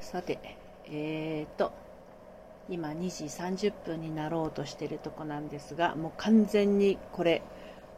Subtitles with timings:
[0.00, 0.38] さて、
[0.86, 1.72] えーと、
[2.68, 7.42] 今2時30分になろうとしてるとこなんですが、もう完全にこれ、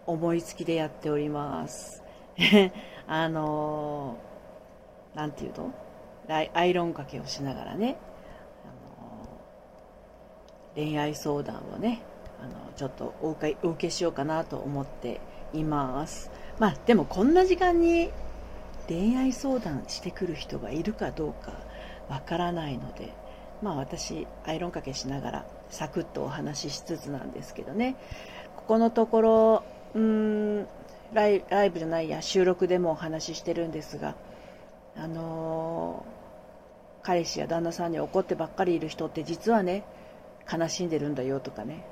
[0.07, 2.03] 思いつきでやっております。
[3.07, 5.73] あのー、なんていうの？
[6.29, 7.97] アイロンかけをしながらね、
[8.65, 8.69] あ
[9.01, 12.03] のー、恋愛相談をね、
[12.41, 15.21] あのちょっとお受けお受けしようかなと思って
[15.53, 16.31] います。
[16.59, 18.11] まあでもこんな時間に
[18.89, 21.53] 恋愛相談してくる人がいるかどうか
[22.13, 23.09] わからないので、
[23.63, 27.97] まあ私、アイロンかけしながらサクッとお話ししつつなんですけどね、
[28.55, 29.63] ここのところ、
[29.95, 30.01] うー
[30.61, 30.67] ん
[31.15, 34.15] ライライブじゃないや、収録でもお話ししてるんですが、
[34.95, 39.83] あのー、彼氏や旦那さんに怒ってばっかりいる人って実はね、
[40.53, 41.83] 悲しんでるんだよとかね。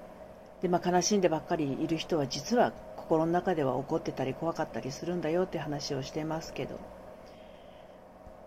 [0.60, 6.99] で、まあ、悲しんでばっかりいる人は実は心の中では怒ってたり怖かったりするんだよって話をしてますけど。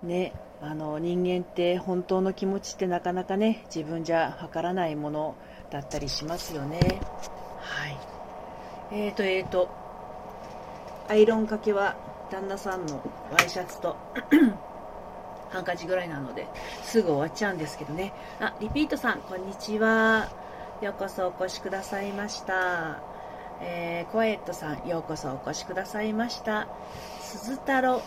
[0.04, 5.36] ね、あの人間って本当の気持ちってなかなかね自分じゃわからないもの
[5.72, 6.80] だったりしますよね。
[7.60, 7.98] はい。
[8.92, 9.70] えーとえーと
[11.10, 11.96] アイロンかけは
[12.32, 13.98] 旦那さんのワイシャツと
[15.52, 16.48] ハンカチぐらいなので
[16.82, 18.14] すぐ終わっちゃうんですけどね。
[18.40, 20.30] あリピートさんこんにちは。
[20.82, 23.02] ようこそお越しくださいました。
[23.62, 26.68] えー、コエットさんようこそお越しくださいました。
[27.22, 28.02] 鈴太郎ん？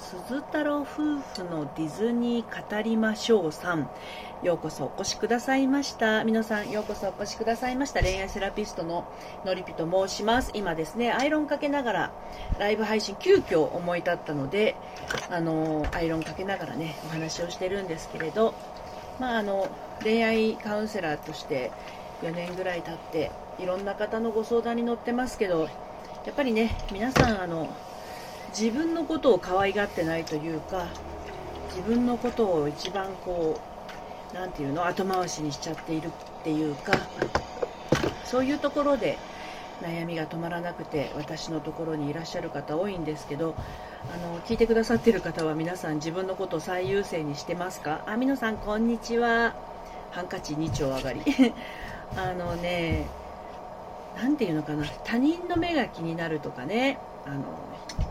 [0.00, 3.90] 鈴太郎夫婦のディズニー語りましょうさん。
[4.42, 6.24] ようこそお越しくださいました。
[6.24, 8.00] 皆さんようこそお越しくださいました。
[8.00, 9.04] 恋愛セラピストの
[9.44, 10.52] のりぴと申します。
[10.54, 12.12] 今ですねアイロンかけながら
[12.58, 14.74] ライブ配信急遽思い立ったので
[15.30, 18.54] あのアイロンかけながらねお話をしてるんですけれど
[19.20, 19.68] まああの
[20.02, 21.70] 恋愛カウンセラーとして
[22.22, 25.68] 4年ぐらい経っていろんな方のご相談に乗ってますけど
[26.24, 27.68] やっぱりね皆さんあの
[28.50, 30.86] 自分のことを可愛がってないというか
[31.68, 33.60] 自分のことを一番こ
[34.32, 36.10] う何て言うの後回しにしちゃっているっ
[36.42, 36.92] ていうか
[38.24, 39.18] そういうところで
[39.80, 43.54] 悩みが止まらなくて私のところにいらっしゃる方多いんですけど
[44.12, 48.02] あの聞いてくださってる方は皆さん自分のことを最優先にしてますか？
[48.06, 49.54] あみのさんこんにちは。
[50.10, 51.22] ハンカチ2丁上がり。
[52.16, 53.06] あのね
[54.14, 54.84] 何て言うのかな。
[55.04, 56.98] 他人の目が気になるとかね。
[57.26, 57.44] あの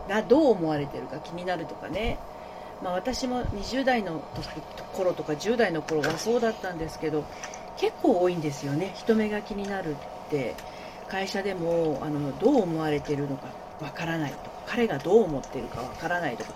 [0.08, 2.18] がどう思われてるか気になるとかね、
[2.82, 4.20] まあ、私も20代の
[4.92, 7.24] 頃とか10代の頃はそうだったんですけど
[7.76, 8.92] 結構多いんですよね。
[8.94, 9.94] 人目が気になるっ
[10.30, 10.54] て。
[11.08, 13.48] 会社でもあのどう思われてるのか
[13.80, 14.50] わからないとか。
[14.68, 16.52] 彼がどう思ってるかわからないとか。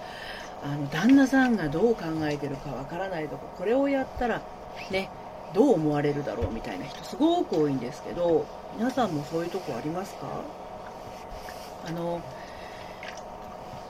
[0.63, 3.43] あの旦那さんがどう考えてるかわからないとか。
[3.59, 4.43] これをやったら
[4.93, 5.11] ね
[5.53, 10.27] どう思われるだろうみたいな人すごく多いんですけど皆さんもそういうとこありますか？
[11.87, 12.21] あの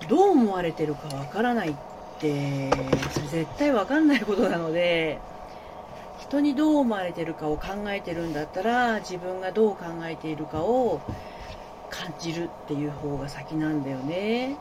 [0.08, 1.74] どう思われてるかわからないっ
[2.20, 2.70] て
[3.12, 5.18] それ絶対わかんないことなので
[6.20, 11.00] 人にどう思われてるかを考えてるんだったら自分がどう考えているかを
[11.90, 14.56] 感じるっていう方が先なんだよね。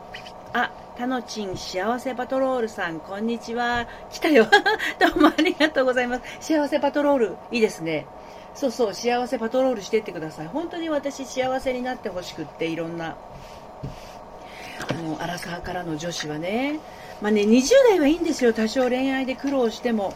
[0.52, 3.88] あタノチン幸せパトロールさんこんにちは。
[4.12, 4.46] 来たよ。
[5.00, 6.22] どうもありがとうございます。
[6.40, 8.06] 幸せパトロールいいですね。
[8.54, 10.46] そうそう幸せパトロールしてってください。
[10.46, 13.16] 本当に私幸せになってほしくっていろんな
[14.88, 16.80] あの荒川からの女子はね、
[17.20, 20.14] まあね、20代はいいんですよ、多少恋愛で苦労しても。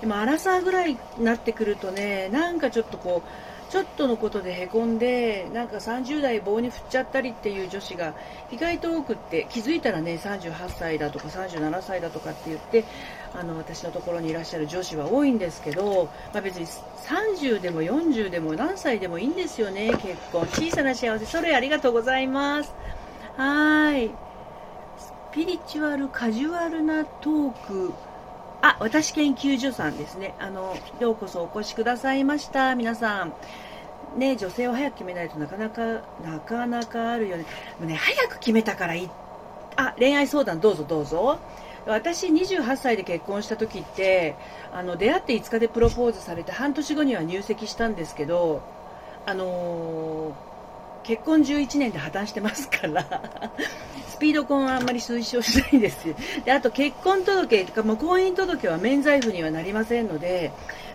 [0.00, 8.14] でも、荒沢ぐらいになってくるとね、なんかちょっとこう、ちょっとのことでへこんで、なんか30代棒に振っちゃったりっていう女子が
[8.52, 12.84] 意外と多くって、気づいたらね、38歳だとか37歳だとかって言って、
[13.34, 20.46] あの、私のところにいらっしゃる女子は多いんですけど、まあ、別に30でも40でも何歳でもいいんですよね、結婚。
[20.48, 22.72] 小さな幸せ、それありがとうございます。
[23.36, 24.08] はい。
[24.98, 27.92] スピリチュアルカジュアルなトーク。
[28.62, 30.34] あ、私研究所さんですね。
[30.38, 32.76] あの、ようこそお越しくださいました。
[32.76, 33.34] 皆さん。
[34.16, 35.82] ね、女性を早く決めないとなかなか、
[36.24, 37.44] なかなかあるよね。
[37.80, 39.10] もうね、早く決めたからいい。
[39.76, 41.40] あ、恋愛相談どうぞどうぞ。
[41.86, 44.36] 私28歳で結婚した時って
[44.72, 48.62] あの出会って5日でプロポーズされて半年後には入籍したんですけど
[49.26, 50.53] あのー
[51.04, 53.04] 結婚11年で破綻してますから
[54.08, 56.14] スピード婚はあんまり推奨しないんです。
[56.44, 60.52] で、あと結婚届とか、もう婚姻届は免罪符にはなりませんので、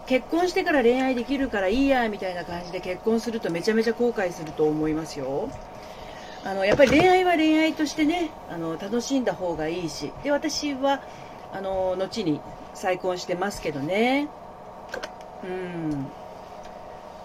[0.08, 5.50] 結婚してから恋愛できるからいいや、みたいな感じで結婚するとめちゃめちゃ後悔すると思いますよ。
[6.46, 11.02] あの、やっぱり恋愛は恋愛としてね、あの、楽しんだ方がいいし、で、私は、
[11.52, 12.40] あの、後に
[12.74, 14.30] 再婚してますけどね。
[15.44, 16.08] うん。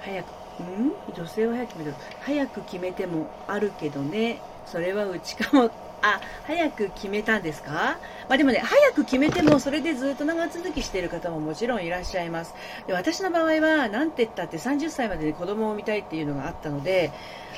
[0.01, 0.93] 早くん？
[1.15, 5.71] 女性は早く決める早く決めてもあるけどねそれはうちかも
[6.07, 7.97] あ、早く決めたんですか？
[8.29, 12.55] まあでもね、早く決めても、それでずっと長続きしている方ももちろんいらっしゃいます。
[12.87, 17.11] で私の場合は、なんて言ったって30歳までに子供を産みたいっていうのがあったので、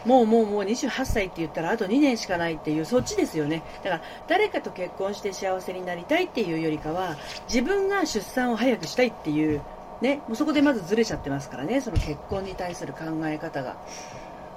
[0.05, 3.65] もうもうもう28歳って言ったらあと2年しかないっていう、そっちですよね。
[3.83, 7.17] だから、誰かと結婚して幸せになりたいっていうよりかは、
[7.49, 9.61] 自分が出産を早くしたいっていう、
[10.01, 13.77] ね、もうそこでまずずれちゃってますからね、その結婚に対する考え方が。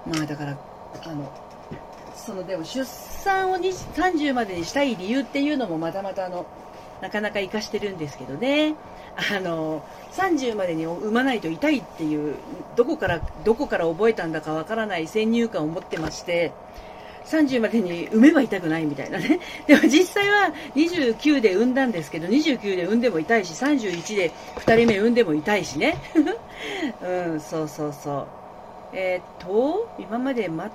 [0.05, 0.57] まあだから、
[1.03, 1.31] あの、
[2.15, 6.45] そのでも出産を30までにしたい理由っていうのもまたまたあの
[7.01, 8.75] なかなか活かしてるんですけどね
[9.15, 12.35] あの30までに産まないと痛いっていう
[12.75, 16.51] どこからどこから覚えたんだかわからない先入観を持ってまして
[17.29, 19.39] 30までに産めば痛くないみたいなね。
[19.67, 25.95] でも実際は29で産んだんですけど、29で産んでも痛いし、31で2人目産んでも痛いしね。
[27.01, 28.27] うん、そうそうそう。
[28.93, 30.71] えー、っと、今までま、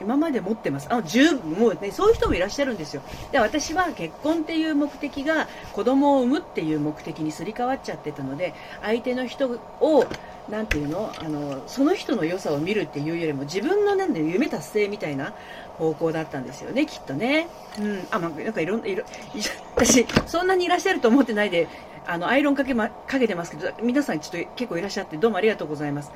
[0.00, 0.86] 今まで持ってます。
[0.90, 3.02] あ、十分、もうね、そういう人もいらっしゃるんですよ。
[3.32, 9.48] で、私は結婚っていう目的が子供を産むっていう目的にすり替わっちゃってたので、相手の人
[9.80, 10.06] を、
[10.48, 11.12] なんていうの？
[11.18, 15.32] あの、その人の良さを見るっていうよりも自分のなんで夢達成みたいな
[15.78, 17.48] 方向だったんですよね、きっとね。
[17.78, 18.06] うん。
[18.10, 19.04] あ、まあ、なんかいろんな、いろ、
[19.74, 21.68] 私、そんなにいらっしゃると思ってないで、
[22.06, 26.12] あの、アイロンかけま、かけてますけど、皆さんちょっと結構いらっしゃってどうもありがとうございます。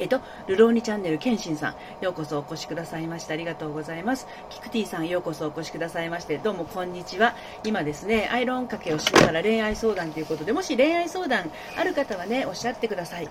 [0.00, 1.70] えっと、ルローニチャンネル、ケンシンさ
[2.00, 4.26] ん、ようこそお越しくださいまして、ありがとうございます。
[4.48, 7.34] キクティさん、ようこそお越しくださいまして、どうもこんにちは。
[7.64, 13.28] 今ですね、アイロンかけをしながら恋愛相談ということで、もし恋愛相談ある方はね、おっしゃってください。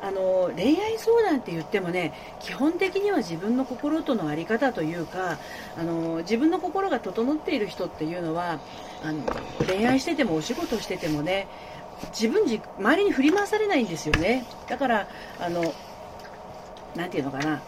[0.00, 5.38] あの恋愛相談って言ってもね基本的には自分の心との在り方というか
[5.76, 8.60] あの自分の心が整っている人っていうのは
[9.02, 9.24] あの
[9.66, 11.48] 恋愛しててもお仕事しててもね
[12.10, 15.08] 自分自周りに振り回されないんですよねだから
[15.40, 15.74] あの
[16.96, 17.62] 何て言うのかな、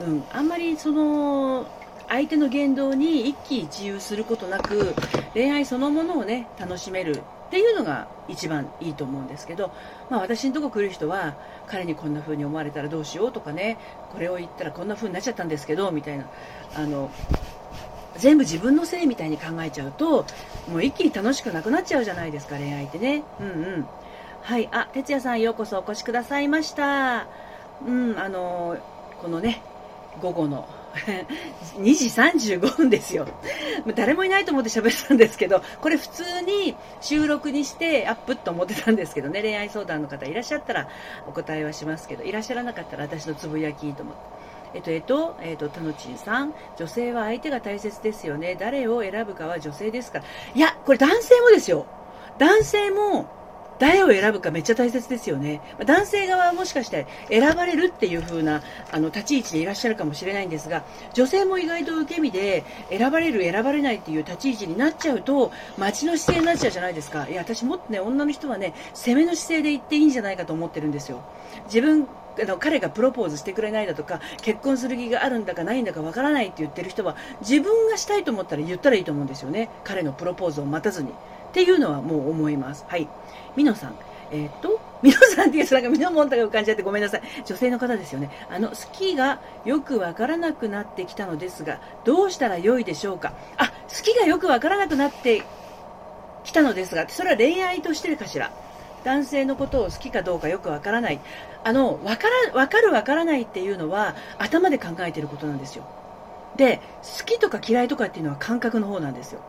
[0.00, 1.66] うん、あんまりその
[2.08, 4.94] 相手の言動に一喜一憂することなく
[5.34, 9.70] 恋愛そのものをね楽しめるっていうのが一番いいと思うんですけど、
[10.10, 11.34] まあ、私のとこ来る人は
[11.66, 13.78] 彼にこんな風に思われたらどうしようとかね
[14.12, 16.26] これを言ったらこんな風になっちゃったんですけどみたいな。
[16.74, 17.10] あの
[18.16, 20.26] 全部自分のせいみたいに考えちゃうと
[20.68, 23.22] もう一気に楽しくなくなっちゃうじゃないですか恋愛ってね。
[23.40, 23.86] うんうん。
[24.42, 24.68] はい。
[24.72, 27.28] あ哲也さんようこそお越しくださいました。
[27.86, 28.76] うん、あの
[29.20, 29.62] このね、
[30.20, 30.68] 午後の
[31.78, 33.26] 2時35分ですよ。
[33.94, 40.88] 誰もいないと思って喋ったんですけど、これ普通に収録にしてアップと思ってたんですけどね、恋愛相談の方いらっしゃったら
[41.26, 44.38] お答えはしますけど、いらっしゃらなかったら私のつぶやきと思って。
[44.74, 48.54] えっと、えっと、えっと、たのちんさん、女性は相手が大切ですよね。
[48.58, 50.24] 誰を選ぶかは女性ですから。
[50.54, 51.86] いや、これ男性もですよ。
[52.38, 53.26] 男性も
[53.78, 55.60] 誰を選ぶかめっちゃ大切ですよね。
[55.84, 60.84] 男性側はもしかして選ばれるっていう風なあの立ち位置でいらっしゃるかもしれないんですが、
[61.14, 67.28] 女性も意外と受け身で選ばれる、選ばれないっていう立ち位置になっちゃうと、街の姿勢になっちゃうじゃないですか。
[67.28, 71.20] いや、私もっとね、女の人はね、攻めの姿勢で言っていいんじゃないかと思ってるんですよ。
[71.66, 72.06] 自分
[72.40, 81.12] あの彼がプロポーズしてくれないだとか結婚する気があるんだかないんだかわからないって言ってる人は自分がしたいと思ったら言ったらいいと思うんですよね彼のプロポーズを待たずにっ
[81.52, 83.08] ていうのはもう思いますはい
[83.58, 83.94] みのさん。
[84.30, 87.22] えっ、ー、と、みのさんっていうなんかみのもんたが浮かんじゃってごめんなさい。
[87.44, 88.30] 女性の方ですよね。
[88.48, 93.32] あの、スキーがよくわからなくなってきたのですが、どうしたらよいでしょうか？
[93.56, 95.42] あ、好きがよくわからなくなって
[96.44, 98.52] きたのですが、それは恋愛としてるかしら？
[99.02, 101.20] 男性のことを好きかどうかよくわからない。
[101.64, 105.84] あの、わから、わかるわからないっていうのは、頭で考えてることなんですよ。
[106.56, 106.80] で、
[107.18, 109.40] 好きとか嫌いとかっていうのは感覚の方なんですよ。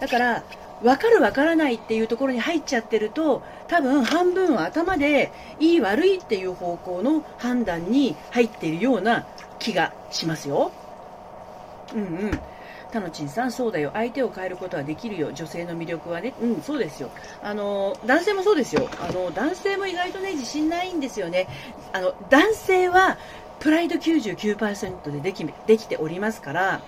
[0.00, 0.42] だから、
[0.84, 9.26] 分かる分からないっていうところに入っちゃってると多分半分は頭でいい悪いっていう方向の判断に入っているような
[9.58, 10.70] 気がしますよ。
[11.94, 12.40] うんうん。
[12.92, 13.90] タノチンさん、そうだよ。
[13.94, 15.32] 相手を変えることはできるよ。
[15.32, 16.34] 女性の魅力はね。
[16.40, 17.10] うん、そうですよ。
[17.42, 18.88] あの、男性もそうですよ。
[19.00, 21.48] あの、男性も意外とね、自信ないんですよね。
[21.92, 23.18] あの、男性は、
[23.58, 26.82] プライド99%でできできておりますから、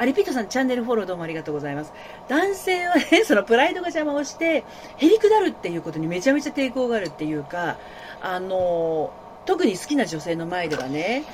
[0.00, 1.92] あ、リピートさん、チャンネルフォローどうもありがとうございます。
[2.26, 4.64] 男性はね、 そのプライドが邪魔をして、
[4.96, 7.76] へりくだるっていうことにめちゃめちゃ抵抗があるっていうか、
[8.22, 9.10] あの、
[9.44, 11.24] 特に好きな女性の前ではね、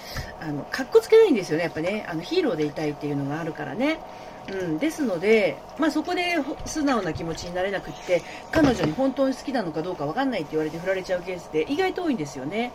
[0.41, 2.07] あの、かっこつけないんですよね、やっぱね。
[2.09, 4.01] あの、ヒーローでいたいっていうのがあるからね。
[4.53, 12.73] うん、ですので、まあ、そこで素直な気持ちになれなくって、彼女に本当に好きなのかどうか分かんないって言われて振られちゃうケースって意外と多いんですよね。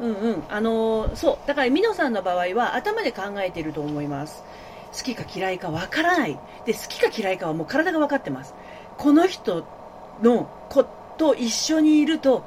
[0.00, 0.44] うんうん。
[0.48, 1.46] あのー、そう。
[1.46, 4.42] だから、ミノさんの場合は頭で考えていると思います。
[4.96, 6.38] 好きか嫌いかわからない。
[6.64, 8.54] で、好きか嫌いかはもう体が分かってます。
[8.96, 9.64] この人
[10.22, 10.84] の子
[11.18, 12.44] と一緒にいると、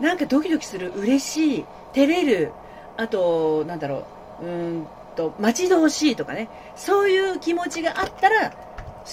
[0.00, 1.64] なんかドキドキする、嬉しい、
[1.94, 2.52] 照れる、
[2.96, 4.04] あと、なんだろ
[4.42, 4.86] う、うん
[5.16, 6.48] と待ち遠しいとかね。
[6.76, 8.56] そういう気持ちがあったら好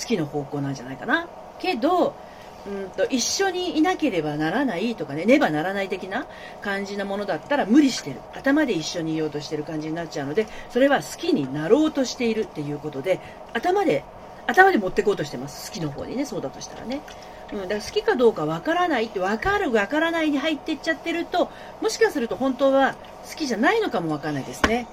[0.08, 1.28] きの方向なんじゃないかな。
[1.60, 2.16] けど
[2.68, 6.28] うんと一緒にいなければならないとかねねばならない的な
[6.62, 8.20] 感じなものだったら無理してる。
[8.34, 13.20] 頭で一緒にいようとしてる感じになっちゃうのでそれは好きになろうとしているっていうことで
[13.54, 14.04] 頭で
[14.48, 15.70] 頭で持ってこうとしてます。
[15.72, 17.02] 好きの方にねそうだとしたらね、
[17.54, 21.50] うん、だから好きかどうかわからないって分かる分からないに入っていっちゃってると
[21.82, 22.96] もしかすると本当は
[23.30, 24.88] 好きじゃないのかもわからないですね。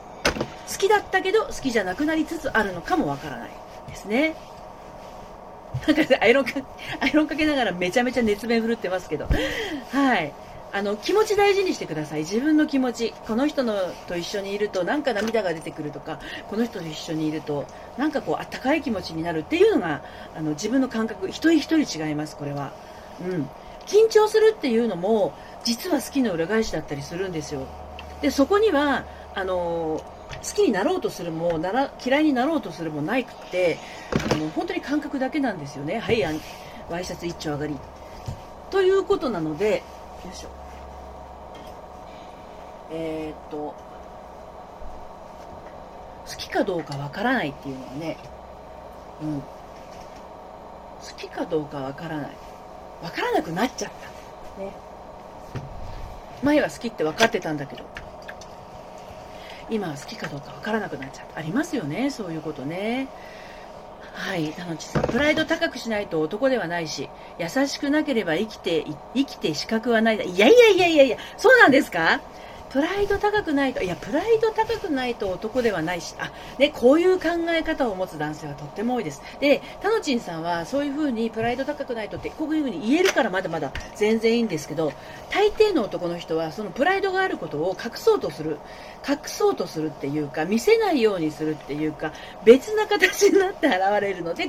[0.71, 3.51] 好きだったけど好きじゃなくなりつつあるのかもわからない
[3.89, 4.35] ですね。
[5.87, 6.53] なんかアイロンか、
[7.01, 9.27] アイロンかけながらめちゃめちゃ熱弁振るってますけど。
[9.93, 10.33] はい。
[10.73, 12.21] あの、気持ち大事にしてください。
[12.21, 13.15] 自分の気持ち。
[13.27, 13.75] この人の
[14.09, 16.19] と一緒にいるとなんか涙が出てくるとか、
[16.49, 17.65] この人と一緒にいると
[17.97, 20.03] なんかこうあったかい気持ちになるっていうのが、
[20.37, 22.73] あの、自分の感覚、一人一人違います、これは。
[23.21, 23.49] うん。
[23.87, 25.33] 緊張するっていうのも、
[25.65, 27.63] 実は好きの裏返しだったりするんですよ。
[28.21, 29.05] で、そこには、
[29.35, 30.01] あの
[30.43, 33.79] 好きになろうとするもなら嫌いになろうとするもないくって
[34.31, 35.99] あの本当に感覚だけなんですよね。
[35.99, 36.23] はい
[36.89, 37.77] ワイシャツ一丁上がり。
[38.71, 39.83] ということなので
[40.25, 40.49] よいしょ。
[42.91, 43.75] えー、っと
[46.27, 48.17] 好きかどうかわからないっていうのはね、
[49.23, 49.47] うん、好
[51.17, 52.31] きかどうかわからない。
[53.03, 53.93] わからなくなっちゃっ
[54.57, 54.61] た。
[54.63, 54.73] ね。
[56.43, 57.85] 前は好きって分かってたんだけど。
[59.71, 61.27] 今は好きかどうか分からなくなっちゃう。
[61.35, 62.11] ありますよね。
[62.11, 63.09] そういうことね。
[64.13, 64.53] はい。
[64.53, 67.09] 田のちさんプライド高くしないと男ではないし
[67.39, 70.17] 優しくなければ生きて生きて資格はない。
[70.17, 72.21] いやいやいやいやいやそうなんですか？
[72.69, 79.23] プライド高くないと、いや、プライド高くないと男ではないし、あ、ね、こういう考え方を持つ男性はとっても多いです。
[79.41, 84.93] で、タノチンさんはそういう風にプライド高くないとって、こういう風に言えるからまだまだ全然いいんですけど、
[85.31, 88.59] 大抵の男の人はそのプライドがあることを隠そうとする、
[89.09, 92.13] 隠そうとするっていうか、見せないようにするっていうか、
[92.45, 94.49] 別な形になって現れるので、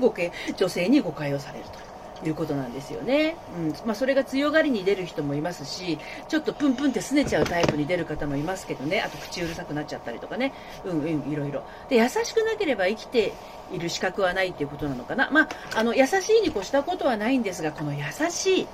[0.55, 1.86] 女性に誤解をされると。
[2.25, 3.35] いうことなんですよね。
[3.57, 10.53] うんまあ、それが強がりに出る人もいますし、ちょっとプンプンって拗ねちゃうタイプに出る方もいますけどね、あと口うるさくなっちゃったりとかね、
[10.85, 11.63] うんうん、いろいろ。
[11.89, 13.33] で、優しくなければ生きて
[13.71, 15.29] いる資格はないっていうことなのかな。
[15.31, 18.67] まあ、あの、優しいに越したことはないんですが、この優しい、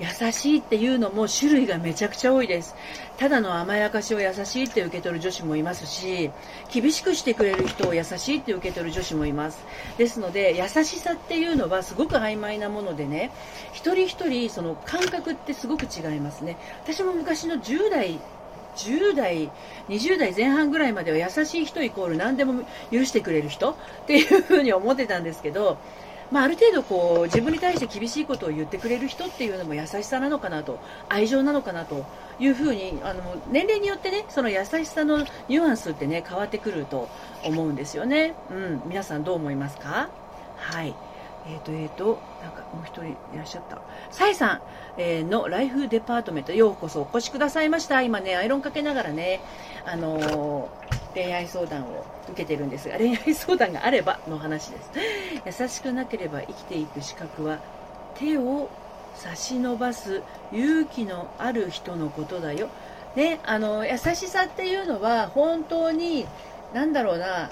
[0.00, 2.74] 優しいっていうのも種類がめちゃくちゃ多いです。
[3.18, 6.30] ただの甘やかしを優しいって受け取る女子もいますし、
[6.72, 9.62] 厳しくしてくれる人を優しいって受け取る女子もいます。
[9.98, 13.30] ですので、優しさっていうのはすごく曖昧なものでね、
[13.72, 16.56] 一人一人その感覚ってすごく違いますね。
[16.82, 18.18] 私も昔の10代
[18.76, 19.50] 10代、
[19.88, 23.74] 20代前半ぐらいまでは優しい人イコール何でも許してくれる人っ
[24.06, 25.76] ていうふうに思ってたんですけど、
[26.30, 32.04] まあ、ある程度こう自分に対して厳しいことを言ってくれる人っていうのも優しさなのかなと愛情なのかなと
[32.38, 35.18] いうふうにあの年齢によってねその優しさの
[35.48, 37.08] ニュアンスってね変わってくると
[37.44, 40.08] 思うんですよね、うん、皆さんどう思いますか？
[40.56, 40.94] はい。
[41.46, 43.80] えーと、えーと、なんかもう一人いらっしゃった。
[44.10, 44.60] サイさん、
[44.98, 48.02] えー、のライフデパートメント、ようこそお越しくださいました。
[48.02, 49.40] 今ね、アイロンかけながらね、
[49.84, 50.68] あの、
[51.14, 54.78] 恋愛相談を受けてるんですが、恋愛相談があればの話で
[55.52, 55.62] す。
[55.62, 57.58] 優しくなければ生きていく資格は、
[58.14, 58.68] 手を
[59.14, 62.68] 差し伸ばす勇気のある人のことだよ。
[63.16, 66.26] ね、あの、優しさっていうのは、本当に、
[66.74, 67.50] なんだろうな、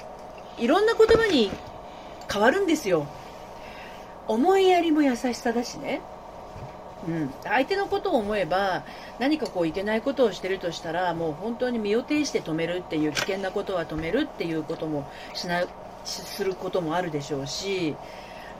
[0.58, 1.50] いろんな言葉に
[2.30, 3.06] 変わるんですよ。
[4.28, 6.00] 思いやりも優しさだしね、
[7.08, 8.84] うん、相手のことを思えば
[9.18, 15.64] 何かこういけないことをしてるとしたらもう本当に身を挺して止めるっていう危険なことは止めるっていうこともしな
[16.04, 17.96] することもあるでしょうし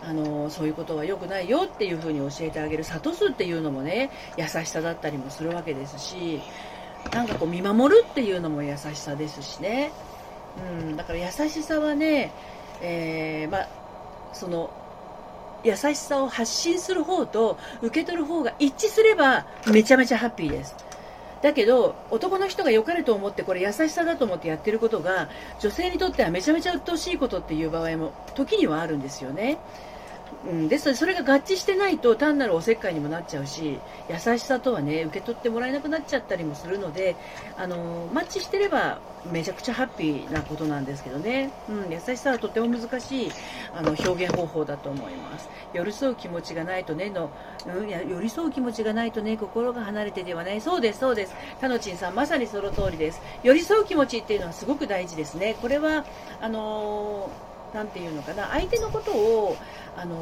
[0.02, 6.40] あのそういうことは良くないよっていうふうに教えてあげる諭すっていうのもね優しさだったりもするわけですし
[7.12, 9.92] なんかこう見守るっていうのも優しさですしね、
[10.80, 12.32] うん、だから優しさはね、
[12.80, 13.68] えー、まあ、
[14.32, 14.70] その
[15.64, 20.74] 優しさを発信する方と受け取る方が一致すればめちゃめちゃハッピーです。
[21.42, 25.28] だけど男の人が良かれと思ってこれ優しさだと思ってやってることが
[25.60, 29.58] 女性にとってはめちゃめちゃ鬱陶しいことっていう場合も時にはあるんですよね。
[30.46, 37.16] うん、ですのでそれが合致してないと単なるおせっかいにもなっちゃうし優しさとはね受け取ってもらえなくなっちゃったりもするので
[37.56, 39.00] あのマッチしてれば
[39.32, 43.32] めちゃくちゃハッピーなことなんですけどね、うん、優しさはとても難しい
[43.74, 45.48] あの表現方法だと思います。
[45.74, 47.30] 寄り添う気持ちがないとねの、
[47.66, 50.60] うん、や寄り添う気持ちがないとね心が離れてではない。
[50.60, 51.34] そうですそうです。
[51.60, 53.20] タノチンさんまさにその通りです。
[53.42, 55.56] 寄り添う気持ちっていうのはすごく大事ですね。
[55.60, 56.04] これは
[56.40, 58.48] あのー何て言うのかな。
[58.48, 59.56] 相手のことを
[60.00, 60.20] あの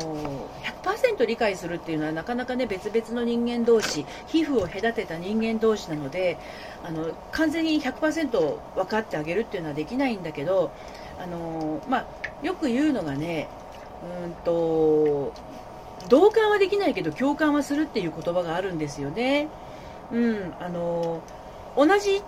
[0.83, 6.39] 100%理解するっていうのはなかなかね別々の人間同士皮膚を隔てた人間同士なので
[6.83, 8.31] あの完全に100%
[8.75, 10.73] 分かってあげるっていうのはできないんだけど
[11.19, 12.07] あの、まあ、
[12.43, 13.49] よく言うのがね
[14.25, 15.35] うんと
[16.09, 19.49] 同感はできないけど共感はするっていう言葉があるんですよね。
[20.13, 21.21] うん、あの
[21.77, 22.23] 同じ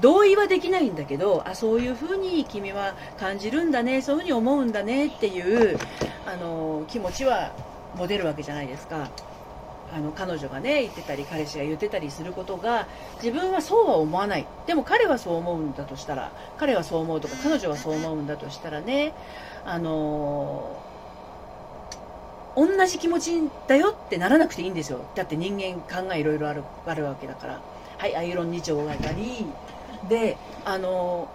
[0.00, 5.78] 同意はできないんだけどあそういうふうに君は感じるんだねそういうふうに思うんだねっていう
[6.26, 7.52] あの気持ちは
[7.96, 9.08] 持てるわけじゃないですか。
[9.90, 12.86] あの彼女がね言ってたり彼氏が言ってたりすることが
[13.22, 14.46] 自分はそうは思わない。
[14.66, 19.14] でも彼はそう思うんだとしたら彼はそう思うとか彼女はそう思うんだとしたらね
[19.64, 20.76] あの
[22.54, 25.00] 同じ気持ちだよってならなくていいんですよ。
[25.14, 27.60] だって人間考えいろいろあるあるわけだから。
[27.98, 29.44] はいアイロン2丁がいたり
[30.08, 31.28] であの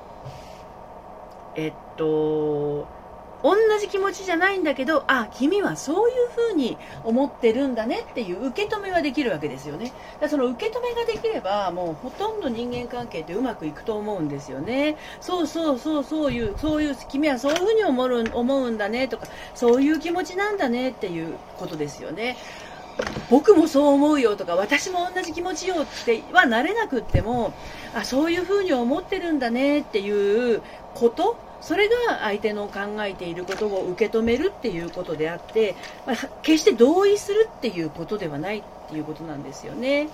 [1.55, 2.87] えっと
[3.43, 9.91] 同じ気持ちじゃないんだけどあ君はそういうふうに思ってるんだねっていう受け止めはできるわけですよね。
[10.21, 14.95] だその受け止めができればもうほとんど人間関係ってうまくいくと思うんですよね。
[15.19, 22.37] そうそうそうそういうそういう君はそういうふうに思う思うんだねとかそういう気持ちなんだねっていうことですよね。
[23.29, 27.53] 僕もそう思うよとか私も同じ気持ちよってはなれなくっても
[27.95, 30.61] あそういうふうに思ってるんだねっていう
[30.93, 40.09] ことそれが相手の考えていることを受け止めるっていうことであって、まあ、決して同意するっていうことではないっていうことなんですよね。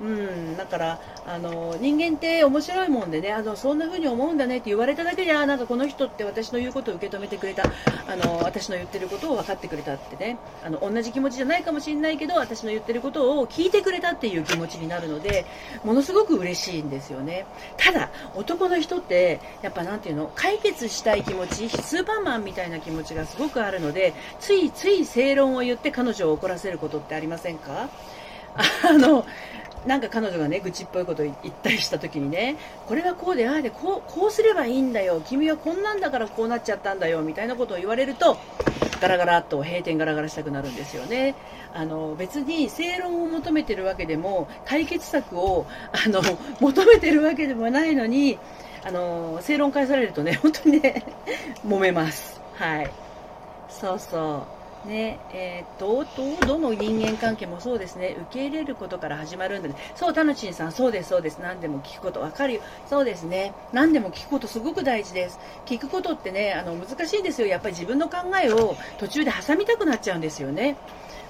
[0.00, 7.64] うん、だからあの人間って面白いもんでねあのそんな風に思うんだねって言われただけであなんかこの人って私の言うことを受け止めてくれた
[8.06, 15.44] あの私の言ってることを分かってくれたってねあの同じ気持ちじゃないかもしれないけど私の言ってることを聞いてくれたっていう気持ちになるので
[15.84, 17.44] ものすごく嬉しいんですよね。
[17.76, 27.90] ただ男の人ってやっぱ何ていうの解決したい気持ちスーパーマンみたいな気持ちがすごくあるのでついつい正論を言って彼女を怒らせることってありませんか？
[28.56, 29.26] あの
[29.86, 32.56] なんか彼女がね愚痴っぽいこと言ったりした時にね
[32.86, 38.36] これはこうでああでこうこうすればいいんだよ君はこんなんだからこうなっちゃったんだよみたいなことを言われると
[39.00, 41.34] ガラガラっと閉店ガラガラしたくなるんですよね。
[41.72, 46.20] あの別に正論を求めてるわけでも解決策をあの
[46.60, 48.38] 求めてるわけでもないのに
[48.84, 51.02] あの正論返されるとね本当にね
[51.64, 52.40] 揉めます。
[52.54, 52.90] はい。
[53.68, 54.59] そうそう。
[54.84, 56.06] ねえー、と
[56.46, 58.16] どの人間関係もそうですね。
[58.30, 59.74] 受け入れることから始まるんだね。
[59.94, 61.38] そうタヌチンさんそうですそうです。
[61.38, 62.62] 何でも聞くこと分かるよ。
[62.88, 63.52] そうですね。
[63.72, 65.38] 何でも聞くことすごく大事です。
[65.66, 67.48] 聞くことってねあの難しいんですよ。
[67.48, 70.76] やっぱり自分の考えを途中で挟みたくなっちゃうんですよね。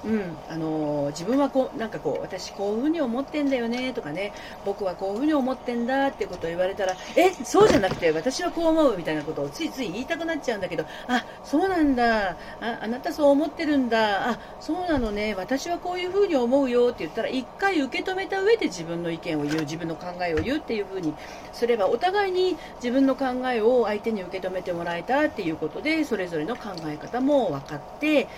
[0.04, 4.32] うん、あの自分はこうなんかこう私こういうふうに思ってんだよねとかね。
[4.64, 12.30] 僕はこういうふうに思ってんだってことを言われたらえそうじゃなくて私はこう思うみたいなことをついつい言いたくなっちゃうんだけどあそうなんだ。
[12.30, 12.36] あ
[12.82, 14.30] あなたそう思ってるんだ。
[14.30, 15.34] あそうなのね。
[15.34, 21.14] 私はこういうふうに思うよって言ったら一回受け止めた上で自分の意見を言う自分の考えを言うっていうふうに
[21.52, 28.28] すればお互いに自分の考えを相手に受け止めてもらえたっていうことでそれぞれの考え方も分かって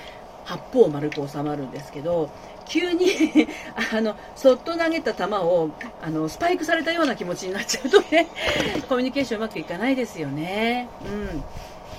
[0.45, 2.31] 八方丸く収まるんですけど
[2.65, 3.07] 急に
[3.93, 5.71] あのそっと投げた球を
[6.03, 8.29] あのスパイクされたような気持ちになっちゃうとね
[8.89, 10.89] コミュニケーションうまくいかないですよね。
[11.05, 11.45] うん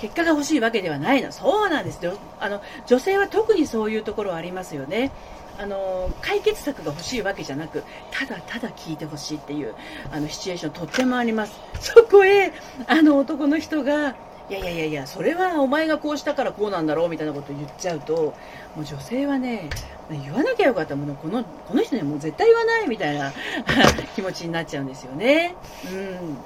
[0.01, 1.31] 結果が欲しいわけではないの。
[1.31, 2.17] そうなんですよ。
[2.37, 5.11] あの、女性は特にそういうところはありますよね。
[5.57, 9.73] あの、解決策が欲しいわけじゃなく、ただただ聞いてほしいっていう、
[10.11, 11.53] あの、シチュエーションとってもあります。
[11.79, 12.51] そこへ、
[12.87, 14.15] あの、男の人が、
[14.49, 18.33] いやいやいやいやそれはお前がこうしたからこうなんだろうみたいなことを言っちゃうと
[18.75, 19.69] もう女性はね
[20.11, 20.95] 言わなきゃよかった。
[20.97, 23.31] ものこのこの人にはもう絶対言わないみたいな
[24.15, 25.55] 気持ちになっちゃうんですよね。
[25.89, 26.37] うん。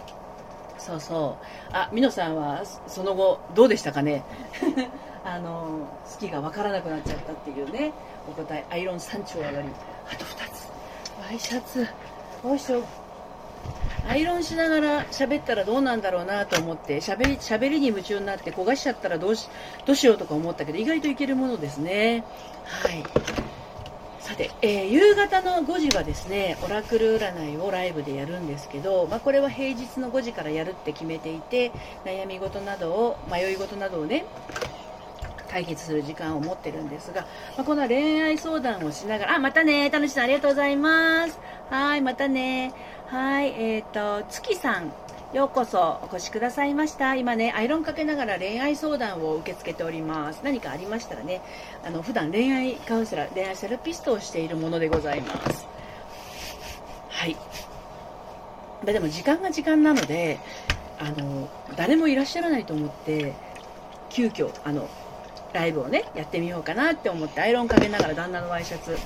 [0.77, 1.45] そうそう。
[1.73, 4.23] あみのさんはその後どうでしたかね？
[5.25, 5.79] あの
[6.09, 7.91] 好きが分からなくなっちゃったっていうね。
[8.29, 9.67] お答えアイロン3丁上がり
[10.11, 10.67] あと2つ。
[11.25, 11.87] ワイシャツ。
[12.45, 12.83] よいしょ
[14.07, 19.49] アイロンしながら喋ったらどうなんだろうなと思って喋り喋りに夢中になって焦がしちゃったらどうし
[19.85, 22.23] どうしようとか思ったけど意外といけるものですね。
[22.65, 23.03] はい
[24.19, 31.71] さて、えー、夕方の5時はですねオラクル占いをライブでやるんですけど、まあ、これは平日の5時からやるって決めていて
[32.03, 34.25] 悩み事などを迷い事などをね
[35.47, 37.21] 解決する時間を持ってるんですが、
[37.55, 41.39] まあ、この恋愛相談をしながら、あ、またね、楽しさんありがとうございます。
[41.69, 42.73] はい、またね。
[43.07, 44.91] はい、えっ、ー、と、月さん、
[45.33, 47.15] ようこそお越しくださいました。
[47.15, 50.41] 今ね、アイロンかけながら恋愛相談を受け付けております。
[50.43, 51.41] 何かありましたらね、
[51.85, 55.67] あの、普段恋愛カウンセラー、恋愛セラピストをしているものでございます。
[57.07, 57.37] はい。
[58.83, 60.39] でも時間が時間なので、
[60.99, 63.33] あの、誰もいらっしゃらないと思って、
[64.09, 64.89] 急遽あの
[65.53, 68.97] ライブをねやってみようかなって思ってアイロンかけながら旦那のワイシャツ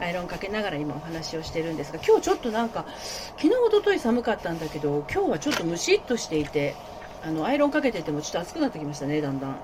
[0.00, 2.86] アイロンかけながら今お話をしてるんですが今日ちょっとなんか
[3.36, 6.74] 昨日おととい寒かったんだけど今日はちょっとムシッとしていて
[7.22, 9.50] あのアイロンかけててもちょっと暑くなってきましたねだんだん。
[9.50, 9.60] はい。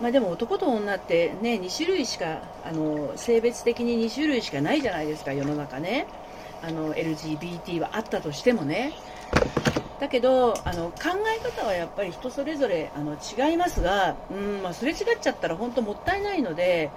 [0.00, 6.06] まあ、でも男と女ってね2種類しかあの性別的に2種類しかないじゃないですか世の中ね。
[6.62, 8.92] あの LGBT はあったとしてもね。
[10.00, 16.90] だけどあの考え方はやっぱり人それぞれあの違いますが、うんまあ、すれ違っちゃったら本当もったいないので、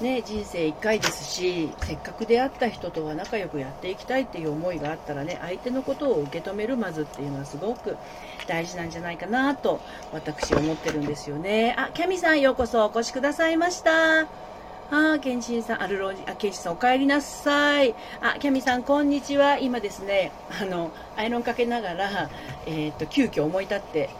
[0.00, 7.96] ね、人生1回ですしせっかく出会った人とは仲良くやっていきたいっていう思いがあったらね相手のことを受け止めるまずっていうのはすごく
[8.48, 9.80] 大事なんじゃないかなと
[10.12, 14.26] 私思ってるんですよねあキャミさんようこそお越しくださいました
[14.90, 17.94] あ、ケンシンさん、アルロージ、あ、ケンシンさんお帰りなさい。
[18.20, 19.58] あ、キャミさん、こんにちは。
[19.58, 20.30] 今ですね、
[20.60, 22.28] あの、アイロンかけながら、
[22.66, 24.10] えっ、と、急遽思い立って、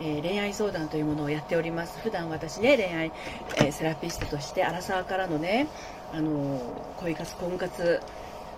[0.00, 1.98] えー、恋愛相談というものをやっております。
[2.00, 3.12] 普段私ね、恋愛、
[3.56, 5.68] えー、セラピストとして、アラサーからのね、
[6.12, 6.60] あの
[6.98, 8.00] 恋活、婚活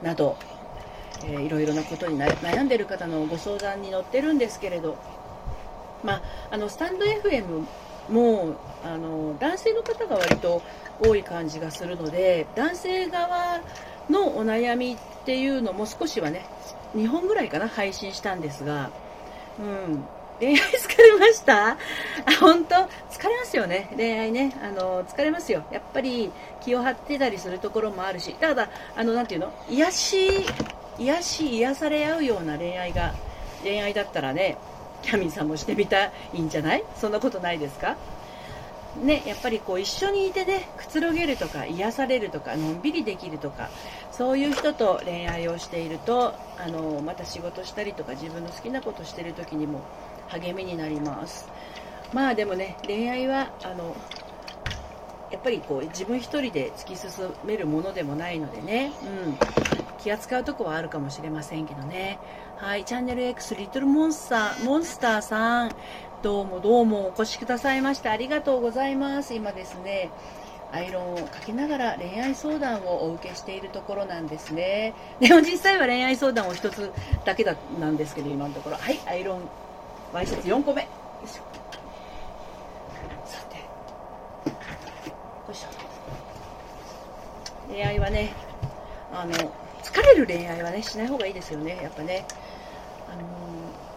[0.03, 0.37] など、
[1.25, 4.97] えー、いろいろなことに悩んでる方のご相談に乗ってるんですけれど、
[6.05, 7.67] まあ、あの、スタンド FM
[8.11, 10.63] もあの男性の方が割と
[11.01, 13.61] 多い感じがするので男性側
[14.09, 16.47] のお悩みっていうのも少しはね
[16.95, 18.91] 2本ぐらいかな配信したんですが、
[19.61, 20.05] うん、
[20.41, 21.71] 恋愛疲れました？
[21.71, 21.77] あ
[22.41, 22.75] 本当？
[22.75, 23.91] 疲れますよね。
[23.97, 24.55] 恋愛ね。
[24.63, 25.65] あの疲れますよ。
[25.73, 28.35] やっぱり気を張ってたりするところもあるし。
[28.35, 29.53] ただあのなていうの？
[29.69, 30.47] 癒し
[30.99, 33.15] 癒し癒され合うような恋愛が
[33.63, 34.57] 恋愛だったらね
[35.03, 36.85] キャミンさんもしてみたいんじゃない？
[36.97, 37.97] そんなことないですか？
[39.03, 43.69] ね、やっぱりこう一緒にいてねくつろげるとか癒されるとかのんびりできるとか
[44.11, 49.83] そういう人と恋愛をしているとあのまた仕事したりとか自分の好きなことしてる時にも
[50.29, 51.49] 励みになります。
[52.13, 53.95] まあでもね恋愛はあの
[55.31, 57.11] やっぱりこう自分1人で突き進
[57.45, 59.39] めるものでもないのでね、うん、
[59.99, 62.19] 気扱うとこはあるかもしれませんけどね。
[62.57, 62.85] はい。
[62.85, 65.73] チャンネル X リトルモンスターモンスターさん。
[66.23, 69.35] どうもどうもお越しくださいましてありがとうございます。
[69.35, 70.11] 今ですね
[70.73, 74.95] アイロンをかけながら恋愛相談をお受けしているところなんですね。
[75.21, 76.91] でも実際は恋愛相談を1つ
[77.25, 78.77] だけだなんですけど今のところ。
[78.77, 78.99] はい。
[79.07, 79.43] アイロン
[80.13, 80.89] ワイシャツ4個目。
[83.25, 83.57] さて。
[83.57, 83.63] よ
[85.53, 85.69] いしょ。
[87.71, 88.33] 恋愛はね
[89.13, 89.33] あの
[89.83, 91.79] 疲れる恋愛はねしない方がいいですよね。
[91.83, 92.25] やっぱね。
[93.11, 93.23] あの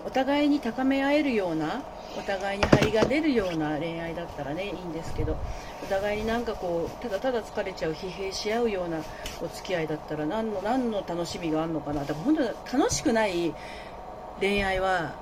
[0.06, 1.84] お互いに高め合えるような
[2.18, 5.38] お互いに張りが出るような恋愛だったらねいいんですけど
[5.84, 9.02] お互いになんかこうただただ疲れちゃう疲弊し合うような
[9.42, 12.02] お付き合いだったら何の何の楽しみがあるのかな。
[12.02, 13.54] だから本当楽しくない
[14.40, 15.14] 恋愛は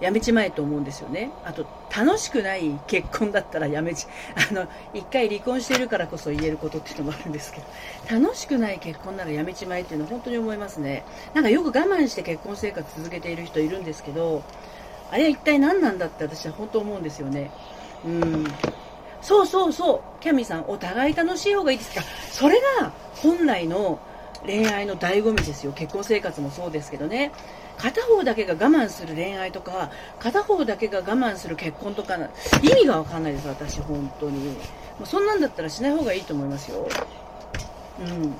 [0.00, 1.30] やめちまえと思うんですよね。
[1.42, 4.06] あと、楽しくない結婚だったらやめち、
[4.50, 7.66] あの、一回離婚してるからこそ言えることっていうのもあるんですけど、
[8.10, 11.04] 楽しくない結婚ならやめちまえっていうのは本当に思いますね。
[11.34, 14.46] なんかよく我慢して結婚生活続けている人いるんですけど、
[15.08, 17.52] あれは一体何なんだって私は本当思うんですよね。
[18.04, 18.44] うん。
[19.20, 22.06] そうそうそう、キャミーさん、お互い楽しい方がいいですか？
[22.30, 24.00] それが本来の
[24.42, 25.72] 恋愛の醍醐味ですよ。
[25.74, 27.32] 結婚生活もそうですけどね。
[27.80, 32.16] 片方だけが我慢する恋愛とか、片方だけが我慢する結婚とか、
[32.62, 34.50] 意味がわかんないです、私、本当に。
[34.50, 34.56] も
[35.04, 36.88] うそんなんだったらしない方がいいと思いますよ。
[38.00, 38.34] うん。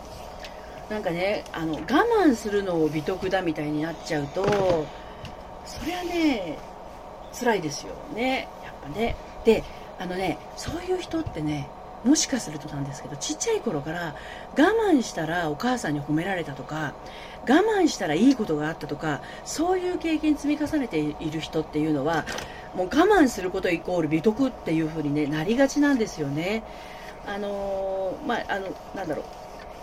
[0.90, 1.79] なんかね、あの、我
[2.24, 4.87] 慢するのを美徳だみたいになっちゃうと、
[5.70, 6.59] それはね
[7.33, 9.62] 辛いですよねやっぱねで
[9.98, 11.68] あのねそういう人ってね
[12.05, 14.16] もしかするとなんですけどちっちゃい頃から
[14.59, 16.94] 我慢したらお母さんに褒められたとか
[17.48, 22.24] 我慢したらいいことがあったとかそういう経験積み重ねている人っていうのは
[22.74, 26.62] もう我慢することイコール美徳っていう風に、ね、なりがちなんですよね。
[27.26, 29.24] あのー、まあ、あのなんだろう。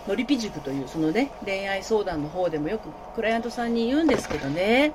[0.09, 4.93] のりぴ塾というそのね恋愛相談の方でもよくクライアントさんに言うんですけどね。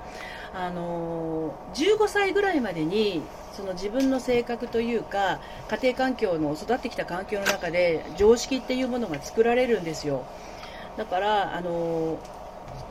[0.55, 3.23] あの15歳ぐらいまでに
[3.53, 10.25] その自分の性格というか家庭環境の育ってきた環境の中で常識っていうものが作られるんですよ。
[10.97, 12.19] だからあの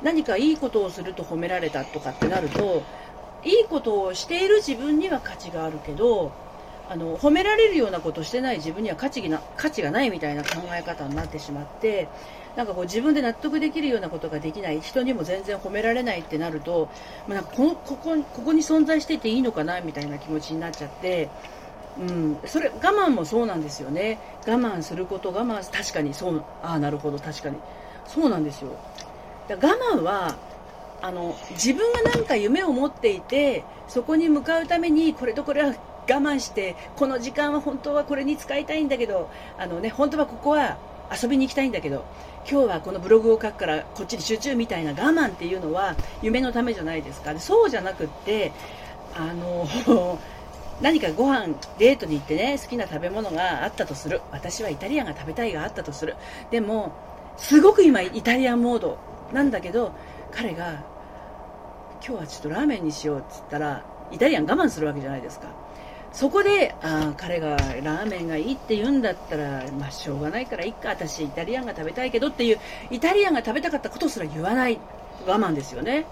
[0.04, 2.84] 何かいいことをすると褒められたとかってなると
[3.44, 6.32] いいことをしている自分には価値があるけど
[6.90, 12.10] あの褒められるようなことをしてない自分には価値が価値がないみたいな考え方になってしまって
[12.56, 16.90] なんかこう自分で納得できるようなことができない人にも全然褒められないってなると、
[17.28, 21.30] まあ、こここここに存在していていいのかなみたいな気持ちになっちゃって、
[21.98, 24.20] うん、それ我慢もそうなんですよね。
[24.46, 27.56] 我慢すること我慢確かにそうああなるほど確かに。
[28.06, 28.72] そうなんですよ。
[29.48, 29.60] だ我
[29.96, 30.36] 慢は
[31.02, 40.78] あの自分が何か夢を持っていてそこに向かうためにこれとこれは我慢してこの時間は本当はこれに使いたいんだけどあの、ね、本当はここは
[41.12, 42.06] 遊びに行きたいんだけど
[42.50, 47.38] 今日はこのブログを書くからこっちに集中みたいな我慢っていうのは夢のためじゃないですか。
[47.40, 48.52] そうじゃなくって
[49.16, 49.68] あの
[50.82, 54.22] 何かご飯デートに行ってね好きな食べ物があったとする。
[54.32, 56.16] 私はイタリアンが食べたいがあったとする。
[56.50, 56.92] でも
[57.38, 58.98] すごく今イタリアンモード。
[59.34, 59.94] なんだけど
[60.32, 60.84] 彼が
[62.06, 65.48] 今日はちょっとラーメンにしようっつったらイタリアン我慢するわけじゃないですか。
[66.12, 74.80] そこであ彼がラーメンがいいって言うんだったら、まあ、しょうがないからいっか私イタリアンが食べたいけどっていうイタリアンが食べたかったことすら言わない。
[75.26, 76.06] 我慢ですよね。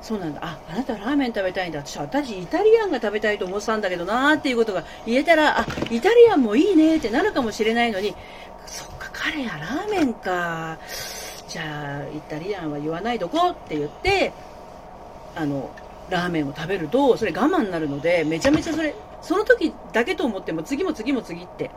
[0.00, 0.40] そうなんだ。
[0.42, 1.80] ああなたラーメン食べたいんだ。
[1.80, 8.14] 私私イタリアンが食べたいと思ってたんだけどなーっていうことが言えたらあイタリアンもいいねってなるかもしれないのに
[8.66, 10.78] そっか彼やラーメンか。
[11.56, 14.30] じゃあイタリアンは言わないどこって言って
[15.34, 15.70] あの
[16.10, 21.70] ラーメンを食べるとそれ我慢になるのでめちゃめちゃそれその時だけと思っても次も次も次って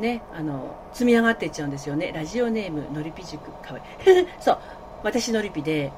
[0.00, 2.10] ねあの積み上がっていっちゃうんですよね。
[2.12, 3.52] ラジオネームのりぴ塾。
[3.64, 4.26] かわいい。
[4.42, 4.58] そう。
[5.04, 5.92] 私のりぴで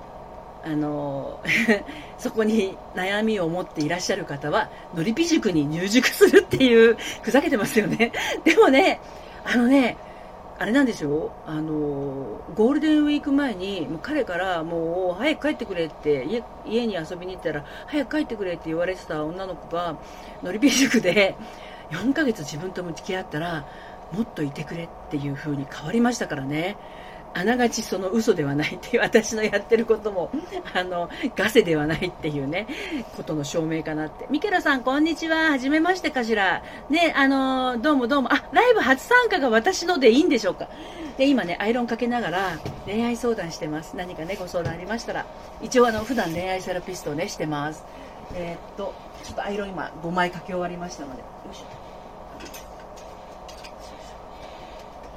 [0.62, 1.40] あの
[2.18, 8.12] そこに悩みを持っていらっしゃる方はのりぴ塾に入塾するっていうふざけてますよね。
[8.44, 9.00] でもね
[9.46, 9.96] あのね
[10.58, 11.72] あれなんですよ、あの
[12.54, 16.24] ゴールデンウィーク前に、もう彼からもう早く帰ってくれって
[16.64, 20.00] 家、に遊びに行ったら、早く帰ってくれって言われてた女の子が、
[20.42, 21.36] のりぴ塾で
[21.90, 23.66] 4ヶ月自分と向き合ったら、
[24.10, 26.78] もっといてくれっていう風に変わりましたからね。
[27.38, 30.30] あながちその嘘ではないっていう私のやってることも
[30.72, 32.66] あのガセではないっていうね
[33.14, 34.26] ことの証明かなって。
[34.30, 35.50] ミケラさんこんにちは。
[35.50, 36.62] はじめましてかしら。
[36.88, 38.32] ねあのどうもどうも。
[38.32, 40.70] あライブ初参加が私のでいいんでしょうか。
[41.18, 43.96] で今ねアイロンかけながら恋愛相談してます。
[43.96, 45.26] 何かねご相談ありましたら。
[45.60, 47.84] 一応あの普段恋愛セラピストをねしてます。
[48.34, 51.20] えー、っとちょっとアイロン今5枚かけ終わりましたので。
[51.20, 51.62] よいし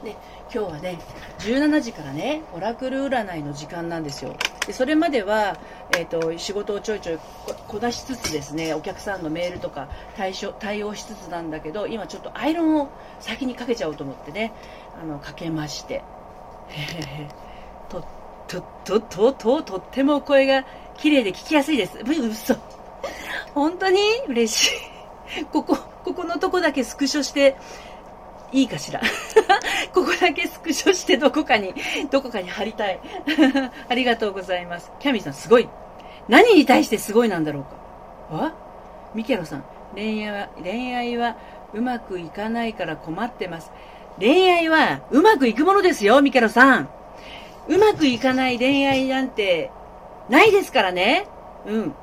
[0.04, 0.06] ょ。
[0.06, 0.18] ね
[0.52, 1.00] 今日はね
[1.40, 4.36] 17時からねオラクル占いの時間なんですよ。
[4.66, 5.58] でそれまでは、
[5.96, 7.20] えーと、仕事をちょいちょい
[7.68, 14.54] こなしつつですねお客さんのメールとか対処対応しつつなんだけど今ちょっとアイロンを先にかけちゃおうと思ってね
[15.02, 16.04] あのかけまして。
[17.90, 18.04] と
[18.48, 20.66] とととととっても声が
[20.98, 21.98] 綺麗で聞きやすいです。
[22.00, 22.56] 嘘。
[23.54, 24.72] 本当に嬉し
[25.40, 25.46] い。
[25.46, 27.56] ここここのとこだけスクショして
[28.52, 29.02] いいかしら
[29.94, 31.74] ここだけスクショしてどこかに、
[32.10, 33.00] どこかに貼りたい。
[33.90, 34.92] ありがとうございます。
[35.00, 35.68] キャミーさんすごい。
[36.28, 37.70] 何に対してすごいなんだろうか。
[38.32, 38.54] あ
[39.16, 39.64] ミケロさん、
[39.96, 41.36] 恋愛は、恋愛は
[41.74, 43.72] うまくいかないから困ってます。
[44.20, 46.90] 恋愛はうまくいくものですよ、ミケロさん。
[47.68, 49.72] うまくいかない恋愛なんて
[50.30, 51.26] ないですからね。
[51.66, 51.94] うん。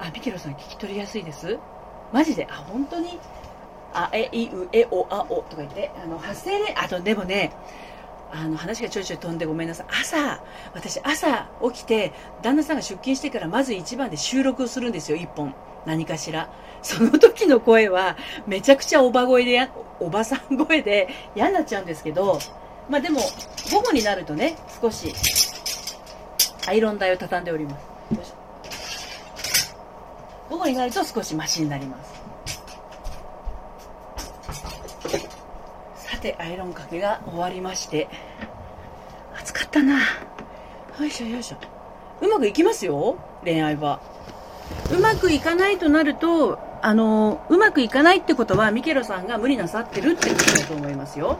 [0.00, 1.58] あ、ミケロさん聞き取りやすいです。
[2.12, 2.46] マジで？
[2.50, 3.18] あ、本当に？
[3.94, 7.52] あえいうえおあおとか言ってあの発声であとでもね
[8.32, 9.86] あの話がちょいちょい飛んでごめんなさい。
[10.00, 10.42] 朝
[10.74, 15.54] 私朝起きて旦那さんが出勤してからまず一番で収録をするんですよ一本。
[15.84, 16.48] 何かしら。
[16.82, 19.68] その時の声はめちゃくちゃおば声で
[20.00, 22.40] おばさん声で嫌になっちゃうんですけど
[22.88, 23.20] まあでも
[23.70, 25.12] 午後になるとね少し
[26.66, 28.36] アイロン台を畳んでおります。
[30.50, 32.21] 午後になると少しマシになります。
[36.22, 38.08] てアイロンかけが終わりまして。
[39.38, 39.98] 暑かったな。
[39.98, 41.56] よいしょよいしょ。
[42.20, 44.00] うまくいきますよ恋愛は。
[44.92, 51.38] うまくいかないとなるとあのうまくいかないってことはミケロさんが無理なさってるってことだと思いますよ。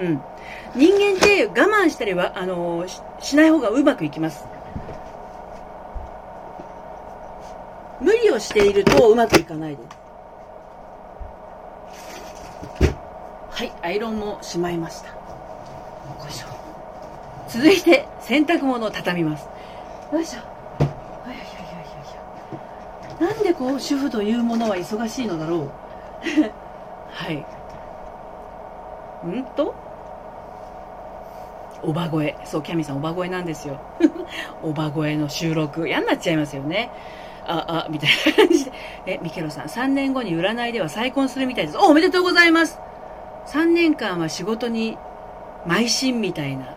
[0.00, 0.20] うん。
[0.74, 2.86] 人間って我慢したりはあの
[3.20, 4.44] しない方がうまくいきます。
[8.00, 10.00] 無理をしているとうまくいかないです。
[13.60, 15.08] はいアイロンもしまいました。
[15.08, 15.14] よ
[16.26, 16.46] いしょ。
[17.46, 19.46] 続いて洗濯物を畳みます。
[20.10, 20.38] よいしょ。
[20.38, 20.86] は
[21.26, 21.42] いはいは
[23.18, 25.70] いはいなんでこう主婦というものは忙しいのだろう。
[27.12, 27.44] はい。
[29.24, 29.74] うんと？
[31.82, 32.38] おば声。
[32.46, 33.78] そうキャミさんおば声なんですよ。
[34.64, 35.86] おば声の収録。
[35.86, 36.90] 嫌になっちゃいますよね。
[37.46, 38.72] ああみたいな感じで。
[39.04, 41.76] えミケロさん3年後に占いでは再婚するみたいです。
[41.76, 42.80] おおめでとうございます。
[43.50, 44.96] 3年間は仕事に
[45.66, 46.76] 邁進みたいな。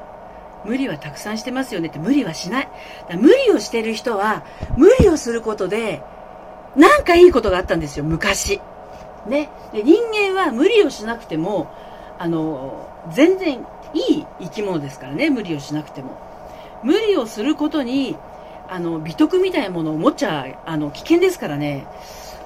[0.65, 1.99] 無理はたくさんしてますよねって。
[1.99, 2.69] 無理はしない。
[3.15, 4.43] 無理をしてる人は
[4.75, 6.01] 無理をすることで
[6.75, 8.03] なんかいいことがあったんですよ。
[8.05, 8.59] 昔。
[9.27, 9.49] ね。
[9.71, 11.71] で人間は無理をしなくても
[12.17, 15.29] あの全然いい生き物ですからね。
[15.29, 16.17] 無理をしなくても。
[16.81, 18.17] 無理をすることに
[18.67, 21.85] あの美徳みたいなものを持っちゃあの危険ですからね。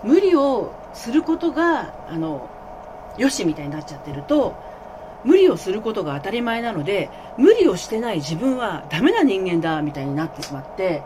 [0.03, 2.49] 無理をすることがあの
[3.17, 4.56] よしみたいになっちゃってると
[5.23, 11.03] 無理をすることが当たり前なので無理をしてない自分はダメな人間だみたいになってしまって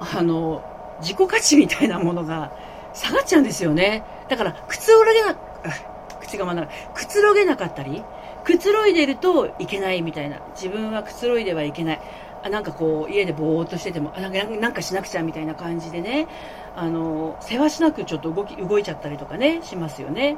[0.00, 0.62] あの
[1.00, 2.52] 自己価値みたいなものが
[2.94, 4.02] 下がっちゃうんですよね。
[4.28, 5.36] だから靴を脱げな
[6.20, 8.02] 口がまなくつろげなかったり
[8.44, 10.38] くつろいでるといけないみたいな。
[10.54, 12.00] 自分はくつろいではいけない。
[12.42, 16.28] あなんかこう家でぼーっとしててもあなんかしなくちゃみたいな感じでね
[16.76, 20.36] あのせわしなくちょっと動き動いちゃったりとかねしますよね。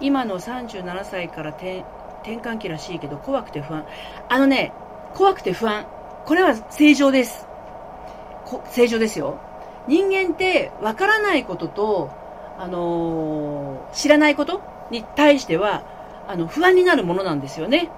[0.00, 1.84] 今の37歳から転
[2.24, 3.86] 換期らしいけど怖くて不安。
[4.28, 4.72] あのね
[5.14, 5.86] 怖くて不安。
[6.24, 7.46] これは正常です。
[8.70, 9.38] 正常ですよ。
[9.86, 12.10] 人間ってわからないことと、
[12.58, 15.84] あのー、知らないことに対しては
[16.26, 17.90] あの不安になるものなんですよね。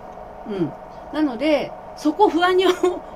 [0.48, 0.72] うん、
[1.12, 2.64] なのでそこ不安に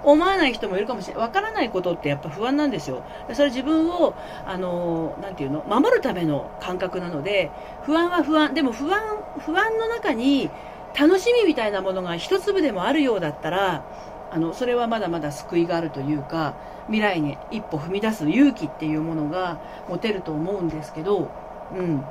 [0.03, 1.23] 思わない人もいるかもしれない。
[1.23, 3.03] わからないことってやっぱ不安なんですよ。
[3.35, 4.14] それ自分を、
[4.47, 7.51] あの、なんていうの、守るための感覚なので、
[7.83, 8.55] 不安は不安。
[8.55, 9.01] でも不安、
[9.38, 10.51] 不安の中に
[10.99, 13.85] 楽しみみたいなものが一粒でもあるようだったら、
[14.31, 16.55] あの、それはまだまだ救いがあるというか、
[16.87, 21.31] 未来に一歩踏み出す勇気っていうものが持てると思うんですけど、
[21.77, 22.03] うん。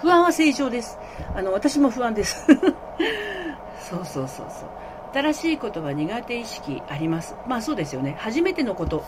[0.00, 0.98] 不安は正常です。
[1.34, 2.46] あの、私も不安です。
[3.80, 4.68] そうそうそうそう。
[5.12, 7.34] 新しいことは苦手意識あります。
[7.46, 8.16] まあそうですよね。
[8.18, 9.04] 初めてのこと。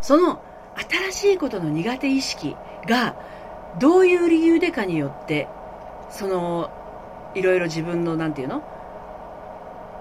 [0.00, 0.40] その
[1.10, 3.16] 新しいことの苦手意識が
[3.80, 5.48] どういう理由でかによって、
[6.10, 6.70] その、
[7.34, 8.62] いろいろ自分の、なんて言うの？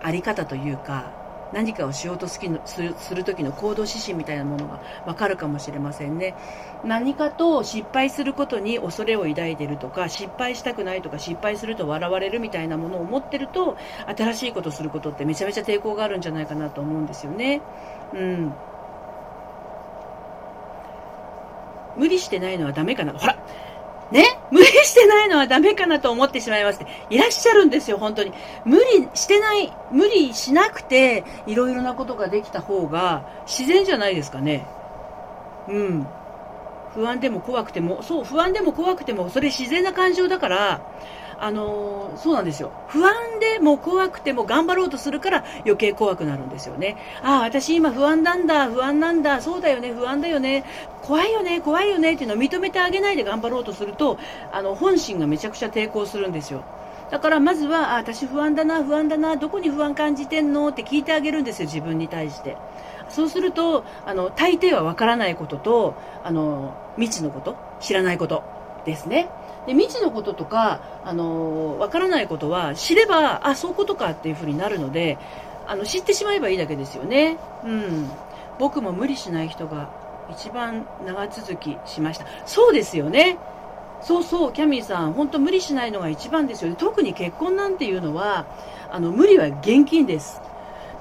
[0.03, 1.11] あり方というか、
[1.51, 6.35] 何かをしようとする時の行動指針みたいなものがわかるかもしれませんね。
[6.83, 17.61] 何かと失敗することに恐れを抱いてるとか、失敗したくないとか、失敗すると笑われるみたいなものを持ってると、新しいことすることってめちゃめちゃ抵抗があるんじゃないかなと思うんですよね。
[18.13, 18.61] うん。
[21.95, 23.13] 無理してないのはダメかな。
[23.13, 23.37] ほら
[24.11, 28.31] ね無理してないのはダメかなと思ってしまいますっていらっしゃるんですよ、本当に。
[28.63, 34.65] 無理してない、無理しなくて、いろいろなことができた方が自然じゃないですかね。
[35.67, 36.07] うん。
[36.93, 40.81] 不安でも怖くても、そう、不安でも怖くても、それ自然な感情だから、
[41.37, 42.71] あの、そうなんですよ。
[42.87, 46.97] 不安でも怖くても頑張ろうとするから余計怖くなるんですよね。
[47.21, 50.63] ああ、私今不安なんだ、不安なんだ、そうだよね、不安だよね、
[51.01, 54.17] 怖いよね、怖いよねっていうのを認めてあげないで頑張ろうとすると、
[54.51, 56.63] あの、本心がめちゃくちゃ抵抗するんですよ。
[57.11, 60.69] だからまずは、あ、私不安だな、不安だな、どこに不安感じてんの？
[60.69, 62.57] って聞いてあげるんですよ、自分に対して。
[63.09, 65.93] そうすると、あの、大抵はわからないことと、
[66.23, 68.41] あの、未知のこと、知らないこと
[68.85, 69.29] ですね。
[69.65, 75.17] で未知のこととか、あのわからないことは知ればあそういうことかっていうふうになるので
[75.67, 77.37] あの知ってしまえばいいだけですよね。
[77.63, 78.09] うん、
[78.59, 79.89] 僕も無理しない人が
[80.31, 82.25] 一番長続きしました。
[82.45, 83.37] そうですよね。
[84.01, 86.75] そうそう、キャミーさん、本当無理しないのが一番ですよね。
[86.77, 88.45] 特に結婚なんていうのは、
[88.91, 90.41] あの、無理は現金です。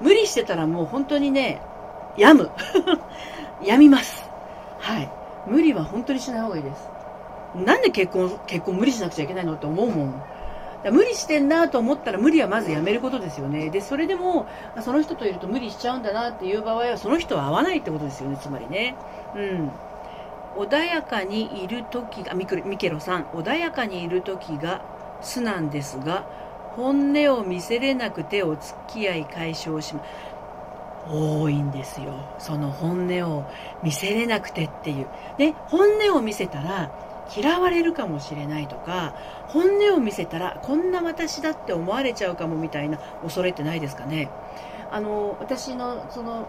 [0.00, 1.61] 無理してたらもう本当にね、
[2.16, 2.50] 病む。
[3.62, 4.24] 病みます。
[4.79, 5.11] はい。
[5.46, 6.93] 無理は本当にしない方がいいです。
[7.55, 10.23] なんで結婚、結婚無理しなくちゃいけないのって思うもん。
[10.90, 13.71] 無理してんなと思ったら無理はまずやめることですよね。
[13.71, 14.47] で、それでも、
[14.83, 18.97] その人といると無理しちゃうんだなっていう場合は、その人は合わないってことですよね、つまりね。
[19.35, 19.71] うん。
[20.57, 24.83] 穏やかにいる時が、ミケロさん、穏やかにいる時が
[25.23, 26.27] 素なんですが、
[26.77, 30.35] 本音を見せれなくてお付き合い解消します。
[31.11, 32.14] 多いんですよ。
[32.38, 33.45] その本音を
[33.83, 35.07] 見せれなくてっていう。
[35.38, 36.90] で、本音を見せたら、
[37.35, 39.15] 嫌われるかもしれないとか
[39.49, 44.29] 本音を見せたらこんな私だって思われちゃうかもみたいな恐れってないですかね？
[44.91, 46.47] あの私のその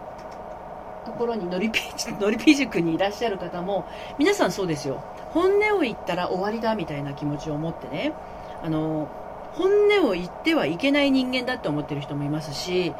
[1.05, 1.81] ところにのりぴ
[2.19, 3.85] の りぴ塾にいらっしゃる方も
[4.17, 5.01] 皆さんそうですよ。
[5.33, 8.13] 本音を言ったら終わりだみたいな気持ちを持ってね。
[8.63, 9.07] あの
[9.53, 12.93] 本音を言ってはいけない人間だって思ってる人もいますし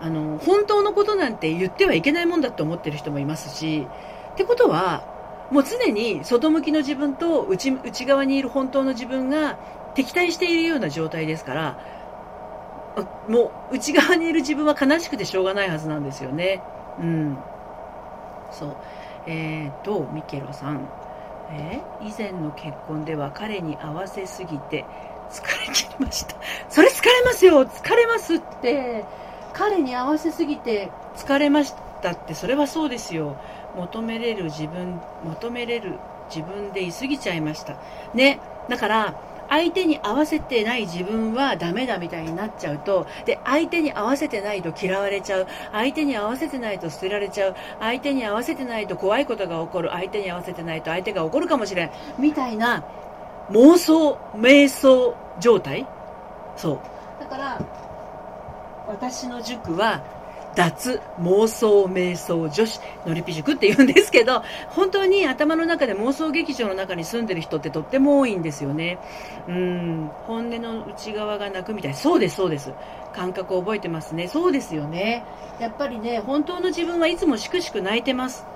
[0.00, 3.88] あの本当のことなんて言ってはいけないもんだって思ってる人もいますし
[4.32, 5.02] ってことは
[5.50, 9.58] もう常に外向きの自分と内内側にいる本当の自分が
[9.94, 11.78] 敵対しているような状態ですから
[13.28, 16.62] もう内側にいる自分は悲しくてしょうがないはずなんですよね。
[16.98, 17.38] うん。
[18.50, 18.76] そう。
[19.26, 20.88] えっ、ー、と、ミケロさん。
[21.50, 24.84] えー、以前の結婚では彼に合わせすぎて
[25.30, 26.34] 疲れ切りました。
[26.68, 29.04] それ疲れますよ疲れますって。
[29.52, 33.36] 彼に合わせすぎて疲れましたって、それはそうですよ。
[33.76, 35.92] 求めれる自分、求めれる
[36.34, 37.76] 自分でいすぎちゃいました。
[38.14, 38.40] ね。
[38.68, 39.14] だから、
[39.48, 52.82] 相手に合わせてない自分はダメだみたいになっちゃうと、で、相手に合わせてないと嫌われちゃう、相手に合わせてないと捨てられちゃう、相手に合わせてないと怖いことが起こる、相手に合わせてないと相手が怒るかもしれん、みたいな
[53.50, 55.86] 妄想、瞑想状態
[56.56, 56.80] そう。
[57.20, 57.60] だから、
[58.88, 60.02] 私の塾は、
[60.56, 68.98] 脱妄想瞑想女子のりぴ塾って言うんですけど本当に頭の中で妄想劇場の中に住んでる人ってとっても多いんですよね。
[69.46, 70.10] うん。
[70.26, 71.94] 本音の内側が泣くみたい。
[71.94, 72.72] そうですそうです。
[73.12, 74.28] 感覚を覚えてますね。
[74.28, 75.24] そうですよね。
[75.60, 78.46] やっぱりね本当の自分はいつもしくしく泣いてます。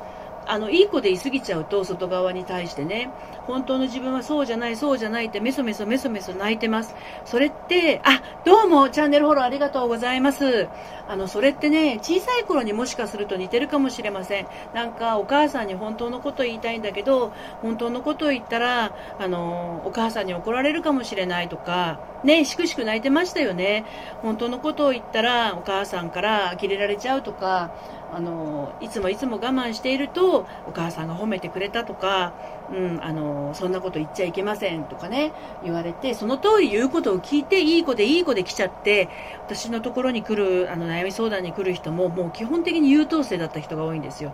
[0.50, 3.10] あのいい子でいすぎちゃうと外側に対してね
[3.46, 6.94] 本当の自分はそうじゃないそうじゃないってメソメソメソメソ泣いてます。
[7.24, 10.68] それってあどうもチャンネルフォローありがとうございます。
[11.08, 14.46] あのそれってね小さい頃にもしかすると似てるかもしれません。
[14.74, 17.32] なんかお母さんに本当のこと言いたいんだけど
[17.62, 23.84] 本当のことを言ったらあのお母さんに怒られるかもしれないとかねしくしく泣いてましたよね。
[24.22, 27.72] 本当のことを言ったらお母さんから呆れられちゃうとか
[28.12, 32.32] あのいつもいつも我慢しているとお母さんが褒めてくれたとか、
[32.72, 35.32] うん、あのそんなこと言っちゃいけませんとかね
[35.62, 39.08] 言われてその通り言うことを聞いていい子でいい子で来ちゃって
[39.46, 44.32] 私のところに来るあの悩み相談に来る人ももう基本的に優等生だった人が多いんですよ。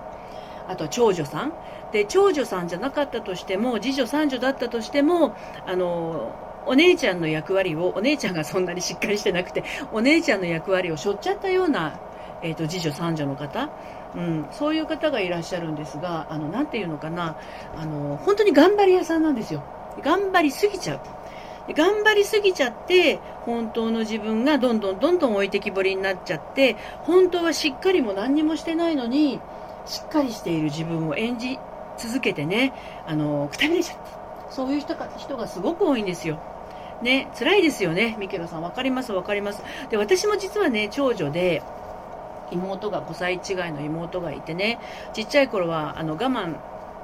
[0.69, 1.53] あとは長女さん
[1.93, 6.35] で長女さんじゃなかったとしても次女三女だったとしてもあの
[6.67, 9.63] お姉ちゃんの役割をお姉ちゃんがそんなにしっかりしてなくて
[9.93, 12.01] お姉ちゃんの役割を背負っちゃったような
[12.43, 13.71] えーと、次女三女の方、
[14.15, 17.37] うん、そういう方がいらっしゃるんですがあのなていうのかな
[17.77, 19.63] あの本当に頑張り屋さんなんですよ
[20.03, 21.01] 頑張りすぎちゃう
[21.75, 29.41] 頑張りすぎちゃって本当の自分がどんどんどんどん置いてきぼりになっちゃって本当はしっかりも何にもしてないのに
[29.87, 31.59] しっかりしている自分を演じ
[31.99, 32.73] 続けてね
[33.07, 34.03] あのくたびれちゃって
[34.51, 36.39] そういう人が人がすごく多いんですよ。
[37.03, 38.63] ね、辛いですよね、ミケロさん。
[38.63, 39.63] 分かります、分かります。
[39.91, 41.63] で、私も実はね、長女で、
[42.53, 44.79] 妹が5歳違いの妹がいてね
[45.13, 46.57] ちっちゃい頃はあの我慢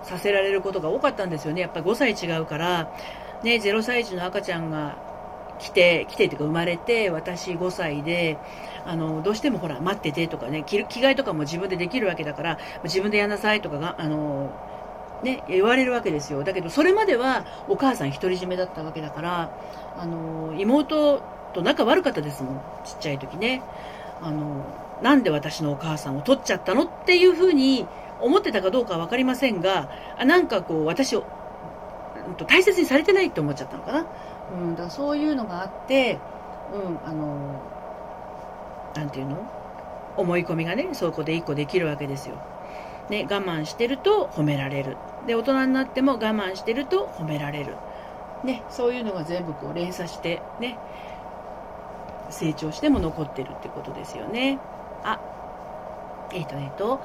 [0.03, 1.61] させられることが多かったんですよね。
[1.61, 2.91] やっぱ5歳違うから。
[3.43, 4.97] ね0歳児の赤ちゃんが
[5.59, 8.39] 来て来てっていうか生まれて私5歳で
[8.85, 14.51] あのどうしてもほら待っててとかね着着替えとかも自分でできるわけだから自分でやんなさいとかがあの
[15.23, 16.43] ね、言われるわけですよ。
[16.43, 19.51] だけどそれまではお母さん独り占めだったわけだから
[19.97, 21.23] あの妹
[21.55, 22.61] と仲悪かったですもん。
[22.85, 23.63] ちっちゃい時ね。
[24.21, 24.65] あの
[25.03, 27.87] なんで私のお母さんを取っちゃったのっていうふうに
[28.21, 31.25] 思ってたかどうかは分かりませんがあなんかこう私を
[32.47, 34.07] 大切にされてないって思っちゃったのかな、
[34.55, 36.19] うん、だからそういうのがあって、
[36.73, 37.61] うん、あの
[38.95, 39.37] なんていうの？
[40.17, 42.37] 思い込みがねそこで1個できるわけですよ。
[43.11, 44.97] ね、我慢してると褒められる。
[45.27, 47.75] で、大人になっても我慢してると褒められる。
[48.45, 50.79] ね、そういうのが全部こう連鎖して、ね、
[52.31, 54.59] 成長しても残ってるってことですよね。
[55.05, 55.21] あ、
[56.33, 57.01] えっ、ー、と、えっ、ー、と、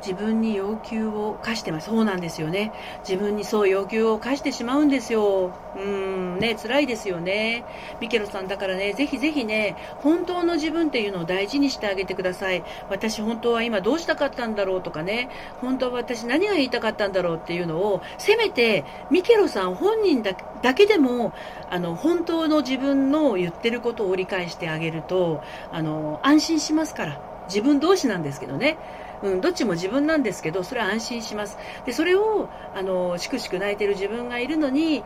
[0.00, 1.88] 自分に要求を課してます。
[1.88, 2.72] そうなんですよね。
[3.08, 5.52] 自分にそう要求を課してしまうんですよ。
[5.76, 7.64] うん、ね、辛いですよね。
[8.00, 12.62] ミケロさんだからね、ぜひぜひね、本当の自分っていうのを大事にしてあげてください。
[12.88, 15.30] 私本当は今どうしたかったんだろうとかね、
[15.60, 20.34] 本当は私何が言いたかったんだろうっていうのを、せめてミケロさん本人だ
[20.74, 21.32] けでも、
[21.70, 25.42] あの、本当の自分の言ってることを理解してあげると、
[25.72, 27.27] あの、安心しますから。
[27.48, 28.78] 自分同士なんですけどね。
[29.22, 31.58] うん、どっちも自分なんですけど、それは安心します。
[31.84, 35.02] で、それを、あの、しくしく泣いてる自分がいるのに、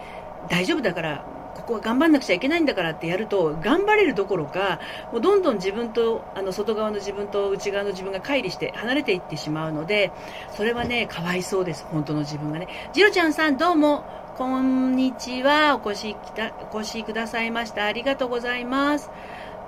[0.49, 1.25] 大丈夫だから、
[1.55, 4.81] ここは頑張んなくちゃいけないんだからってやると、頑張れるどころか、
[5.13, 10.13] もうどんどん自分と、あの、外側の自分と内側の自分が乖離して離れていってしまうので、
[10.51, 11.87] それはね、かわいそうです。
[11.91, 12.69] 本当の自分がね。
[12.93, 14.05] ジロちゃんさん、どうも、
[14.37, 15.81] こんにちは。
[15.83, 17.85] お越しきた、お越しくださいました。
[17.85, 19.11] ありがとうございます。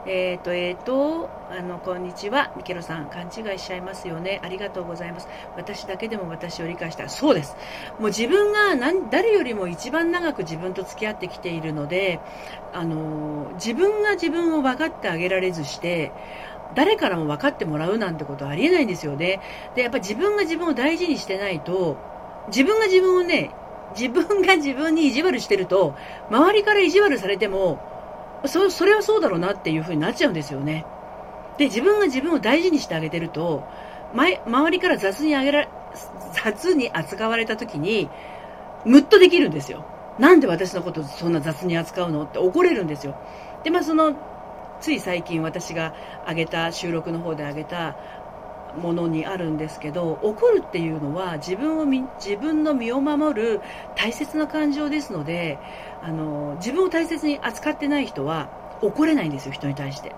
[0.06, 2.52] えっ、ー、と、えっ、ー、と、あの、こんにちは。
[2.56, 4.38] ミケロさん、勘違いしちゃいますよね。
[4.44, 5.28] ありがとうございます。
[5.56, 7.08] 私だけでも私を理解した。
[7.08, 7.56] そうです。
[7.98, 12.20] もう自分が何誰よりも一番長く自分と付き合ってきているので、
[12.74, 16.12] あの、自分が自分を分かってあげられずして、
[16.74, 19.40] 誰からも分かってもらうなんてことはありえないんですよね。
[19.74, 21.96] で、やっぱ自分が自分を大事にしてないと、
[22.48, 23.52] 自分が自分をね、
[23.98, 25.94] 自分が自分に意地悪してると、
[26.30, 27.93] 周りから意地悪されても、
[28.46, 30.84] そそれはそうだろうなっていうふうになっちゃうんですよね。
[31.58, 33.64] で、自分が自分を大事にしてあげてると、
[34.12, 35.68] 前周りから雑にあげら
[36.32, 38.08] 雑に扱われた時に、
[38.84, 39.84] ムッとできるんですよ。
[40.18, 43.16] なんで私のことそんな雑に扱うのって怒れるんですよ。
[43.62, 44.14] で、まあその、
[44.80, 45.94] つい最近私が
[46.28, 47.96] 上げた、収録の方で上げた
[48.76, 53.60] ものにあるんですけど、怒るっていうのは自分を自分の身を守る
[53.96, 55.58] 大切な感情ですので、
[56.02, 58.48] あの自分を大切に扱ってない人は
[58.82, 60.14] 怒れないんですよ人に対して。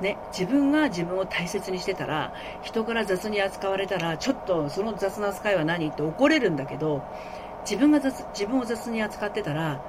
[0.00, 7.02] ね、自分が自分を大切にしてたら人から雑に扱われたらちょっとその雑な扱いは何って怒れるんだけど
[7.62, 9.80] 自分が自分を雑に扱ってたら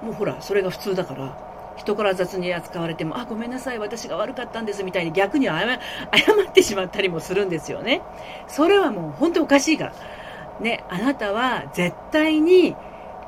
[0.00, 5.78] もうほらそれが普通だから人から雑に扱われてもあごめんなさい私が悪かったんですみたいに逆に謝謝
[6.48, 8.02] ってしまったりもするんですよね。
[8.48, 9.92] それはもう本当おかしいから。
[10.60, 12.76] ねあなたは絶対に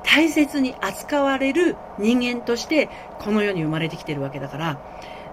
[0.05, 4.79] 大切に扱われる人間としてこの世に生まれてきてるわけだから。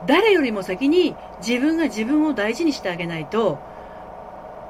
[0.07, 3.59] 誰よりも先に自分が自分を大事にしてあげないと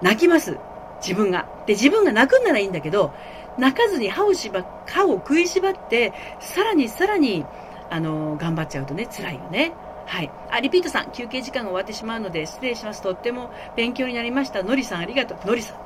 [0.02, 0.58] 泣きます。
[1.02, 1.48] 自分が。
[1.66, 3.14] で自分が泣くんならいいんだけど
[3.58, 7.46] 泣かずに歯をしば歯を食いしばってさらにさらに
[7.92, 9.74] あの頑張っちゃうとね辛いよね
[10.12, 10.30] はい。
[10.50, 13.02] あ、リピートさん、休憩時間が終わってしまうので失礼します。
[13.02, 14.62] とっても勉強になりました。
[14.62, 15.48] のりさん、ありがとう。
[15.48, 15.78] のりさん。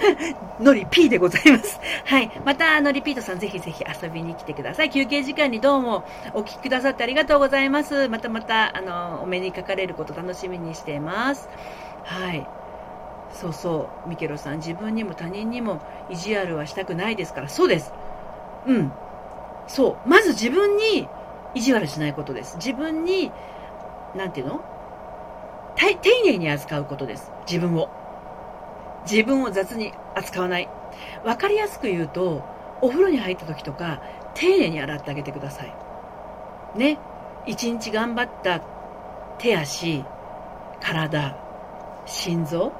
[0.58, 1.78] のり P でございます。
[2.04, 2.30] はい。
[2.44, 4.90] また、あの、リピートさん、ぜひぜひ遊びに来てください。
[4.90, 8.08] 休憩時間にどうもお聞きくださってありがとうございます。
[8.08, 11.50] またまた、あの、お目にかかれること楽しみにしています。
[12.02, 12.50] はい。
[13.28, 17.92] そうそう、ミケロさん、自分にも他人にも意地悪はしたくないですから、そうです。
[18.66, 18.98] うん。
[19.66, 20.08] そう。
[20.08, 21.14] まず自分に
[21.54, 22.56] 意地悪しないことです。
[22.56, 23.30] 自分に
[24.14, 24.60] なんていうの？
[25.76, 27.30] 丁寧に扱うことです。
[27.46, 27.88] 自分を。
[29.10, 30.68] 自分を雑に扱わない。
[31.24, 32.42] わかりやすく言うと、
[32.80, 34.00] お風呂に入った時とか、
[34.34, 35.74] 丁寧に洗ってあげてください。
[36.78, 36.98] ね。
[37.46, 38.60] 一日頑張った
[39.38, 40.04] 手足、
[40.80, 41.36] 体、
[42.06, 42.72] 心臓、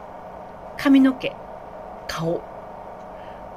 [0.79, 1.35] 髪の毛、
[2.07, 2.41] 顔。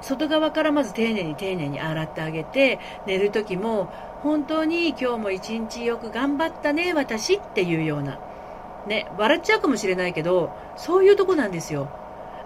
[0.02, 3.90] 外側からまず丁寧に丁寧に洗ってあげて、寝る時も
[4.24, 8.20] 本当に今日も一日よく頑張ったね、私っていうような。
[8.88, 11.90] ね、笑っちゃうかもしれないけど、そういうとこなんですよ。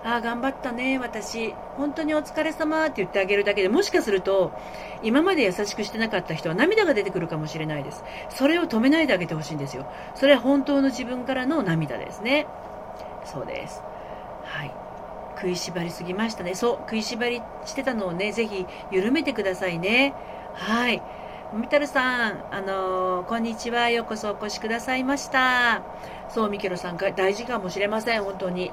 [0.03, 1.53] ああ、頑張ったね、私。
[1.77, 4.51] 本当にお疲れ様って言ってあげるだけでもしかすると、
[5.03, 8.03] 今まで優しくしてなかった人は涙が出てくるかもしれないです。
[8.29, 9.85] それを止めないであげてほしいんですよ。
[10.15, 12.47] それは本当の自分からの涙ですね。
[13.25, 13.83] そうです。
[14.43, 14.80] はい。
[15.41, 16.53] 食いしばりすぎましたね。
[16.53, 20.13] そう、食いしばりしてたのをね、ぜひ緩めてくださいね。
[20.53, 21.01] はい。
[21.53, 23.89] みたるさん、あのー、こんにちは。
[23.89, 25.81] ようこそお越しくださいました。
[26.29, 28.23] そう、ミケロさん大事かもしれません。
[28.23, 28.71] 本当に。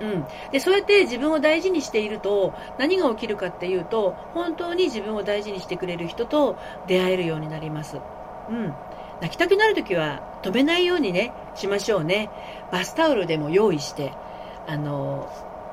[0.00, 0.24] うん。
[0.52, 6.56] で、そうやって自分を大事にしていると、何が起きるかっていうと、本当に自分を大事にしてくれる人と
[6.86, 7.98] 出会えるようになります。
[8.48, 8.72] うん。
[9.20, 12.30] 泣きたくなるときは止めないようにね、しましょうね。
[12.70, 14.12] バスタオルでも用意して、
[14.66, 15.28] あの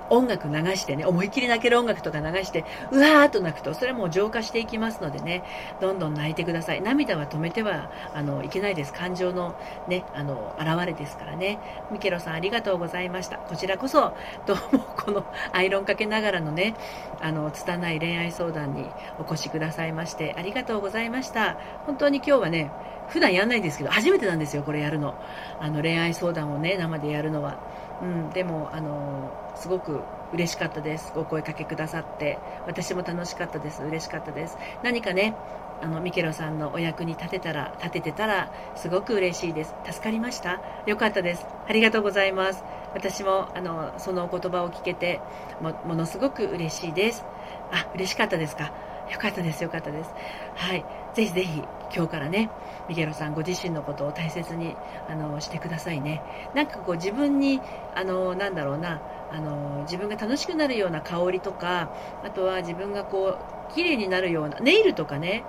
[0.09, 5.43] 音楽流してね、思いっきり泣ける音楽とか流して、うわーっと泣くと、それも浄化していきますのでね、
[5.81, 6.81] どんどん泣いてください。
[6.81, 8.93] 涙は止めては、あの、いけないです。
[8.93, 9.55] 感情の
[9.87, 11.59] ね、あの、現れですからね。
[11.91, 13.37] ミケロさんありがとうございました。
[13.37, 14.13] こちらこそ、
[14.45, 16.75] どうもこのアイロンかけながらのね、
[17.21, 18.89] あの、拙い恋愛相談に
[19.19, 21.57] お越しくださいまして、ありがとうございました。
[21.85, 22.71] 本当に今日はね、
[23.09, 25.15] 普段やんないんですけど、初めてなんですよ、これやるの。
[25.59, 27.57] あの、恋愛相談をね、生でやるのは。
[28.01, 30.01] うん、でも、あの、すごく
[30.33, 31.11] 嬉しかったです。
[31.15, 32.39] ご声かけくださって。
[32.65, 33.83] 私も楽しかったです。
[33.83, 34.57] 嬉しかったです。
[34.83, 35.35] 何かね、
[35.81, 39.75] あの、ミケロさんのお役に立てたら、立ててたら、すごく嬉しいです。
[39.85, 41.45] 助かりましたよかったです。
[41.67, 42.63] ありがとうございます。
[42.93, 45.19] 私も、あの、そのお言葉を聞けて
[45.61, 47.25] も、ものすごく嬉しいです。
[47.71, 48.71] あ、嬉しかったですか
[49.11, 50.09] よかったです、よかったです。
[50.55, 50.85] はい。
[51.13, 51.61] ぜひぜひ、
[51.93, 52.49] 今日からね、
[52.87, 54.75] ミゲロさんご自身のことを大切に、
[55.09, 56.21] あの、してくださいね。
[56.55, 57.61] なんかこう自分に、
[57.93, 59.01] あの、なんだろうな、
[59.33, 61.89] あの、自分が楽しくなるような香りとか、
[62.23, 65.43] あとは自分がこう、綺麗になるような、ネイルとかね、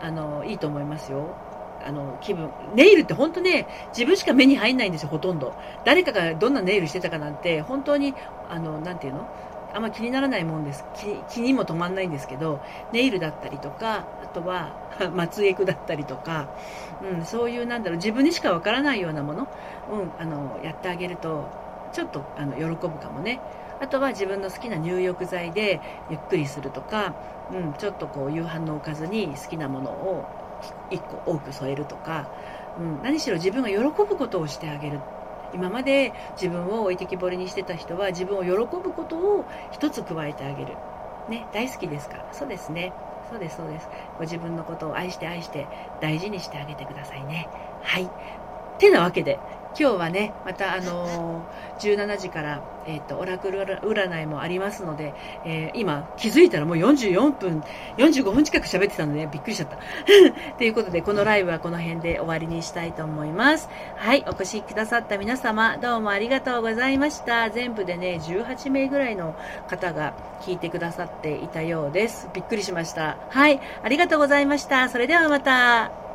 [0.00, 1.36] あの、いいと思いますよ。
[1.84, 2.50] あの、気分。
[2.74, 5.54] ネイルって本当ね、自分しか目に入んないんですよ、ほとんど。
[5.84, 8.14] 誰かがどんなネイルしてたかなんて、本当に、
[8.48, 9.28] あの、なていうの？
[9.76, 12.60] あんま気にならないもんです気気にも止まんないんですけど
[12.92, 14.72] ネイルだったりとかあとは
[15.14, 16.48] 松エクだったりとか、
[17.02, 19.48] うん、そういうなんだろう自分にしかわからないようなもの、
[19.90, 21.65] うん、あのやってあげると
[21.96, 23.40] ちょっとあの喜ぶかもね
[23.80, 25.80] あとは自分の好きな入浴剤で
[26.10, 27.14] ゆっくりするとか、
[27.50, 30.28] うん、ちょっとこう夕飯のおかずに好きなものを
[30.90, 32.28] 1個多く添えるとか、
[32.78, 35.00] うん、何しろ自分が喜ぶことをしてあげる
[35.54, 40.74] 今まで自分を置いてきぼりにしてた人は自分を喜ぶことを一つ加えてあげる。
[41.28, 42.28] ね、大好きですから。
[42.32, 42.92] そうですね。
[43.30, 43.88] そうです、そうです。
[44.18, 45.66] ご自分のことを愛して愛して
[46.00, 47.48] 大事にしてあげてくださいね。
[47.80, 48.12] はい。
[48.78, 49.40] てなわけで、
[49.78, 55.12] 今日はね、またあのー、17時から、えっ、ー、と、オラクル占いもありますので、
[55.44, 57.62] えー、今気づいたらもう44分、
[57.98, 59.76] 45分近く喋ってたので、ね、びっくりしちゃった。
[60.56, 63.68] ということで、このライブはこの辺で終わりにしたいと思います。
[63.96, 67.50] はい、お越しくださった皆様、どうもありがとうございました。
[67.50, 69.34] 全部でね、18名ぐらいの
[69.68, 72.30] 方が聞いてくださっていたようです。
[72.32, 73.18] びっくりしました。
[73.28, 74.88] はい、ありがとうございました。
[74.88, 76.05] それではまた。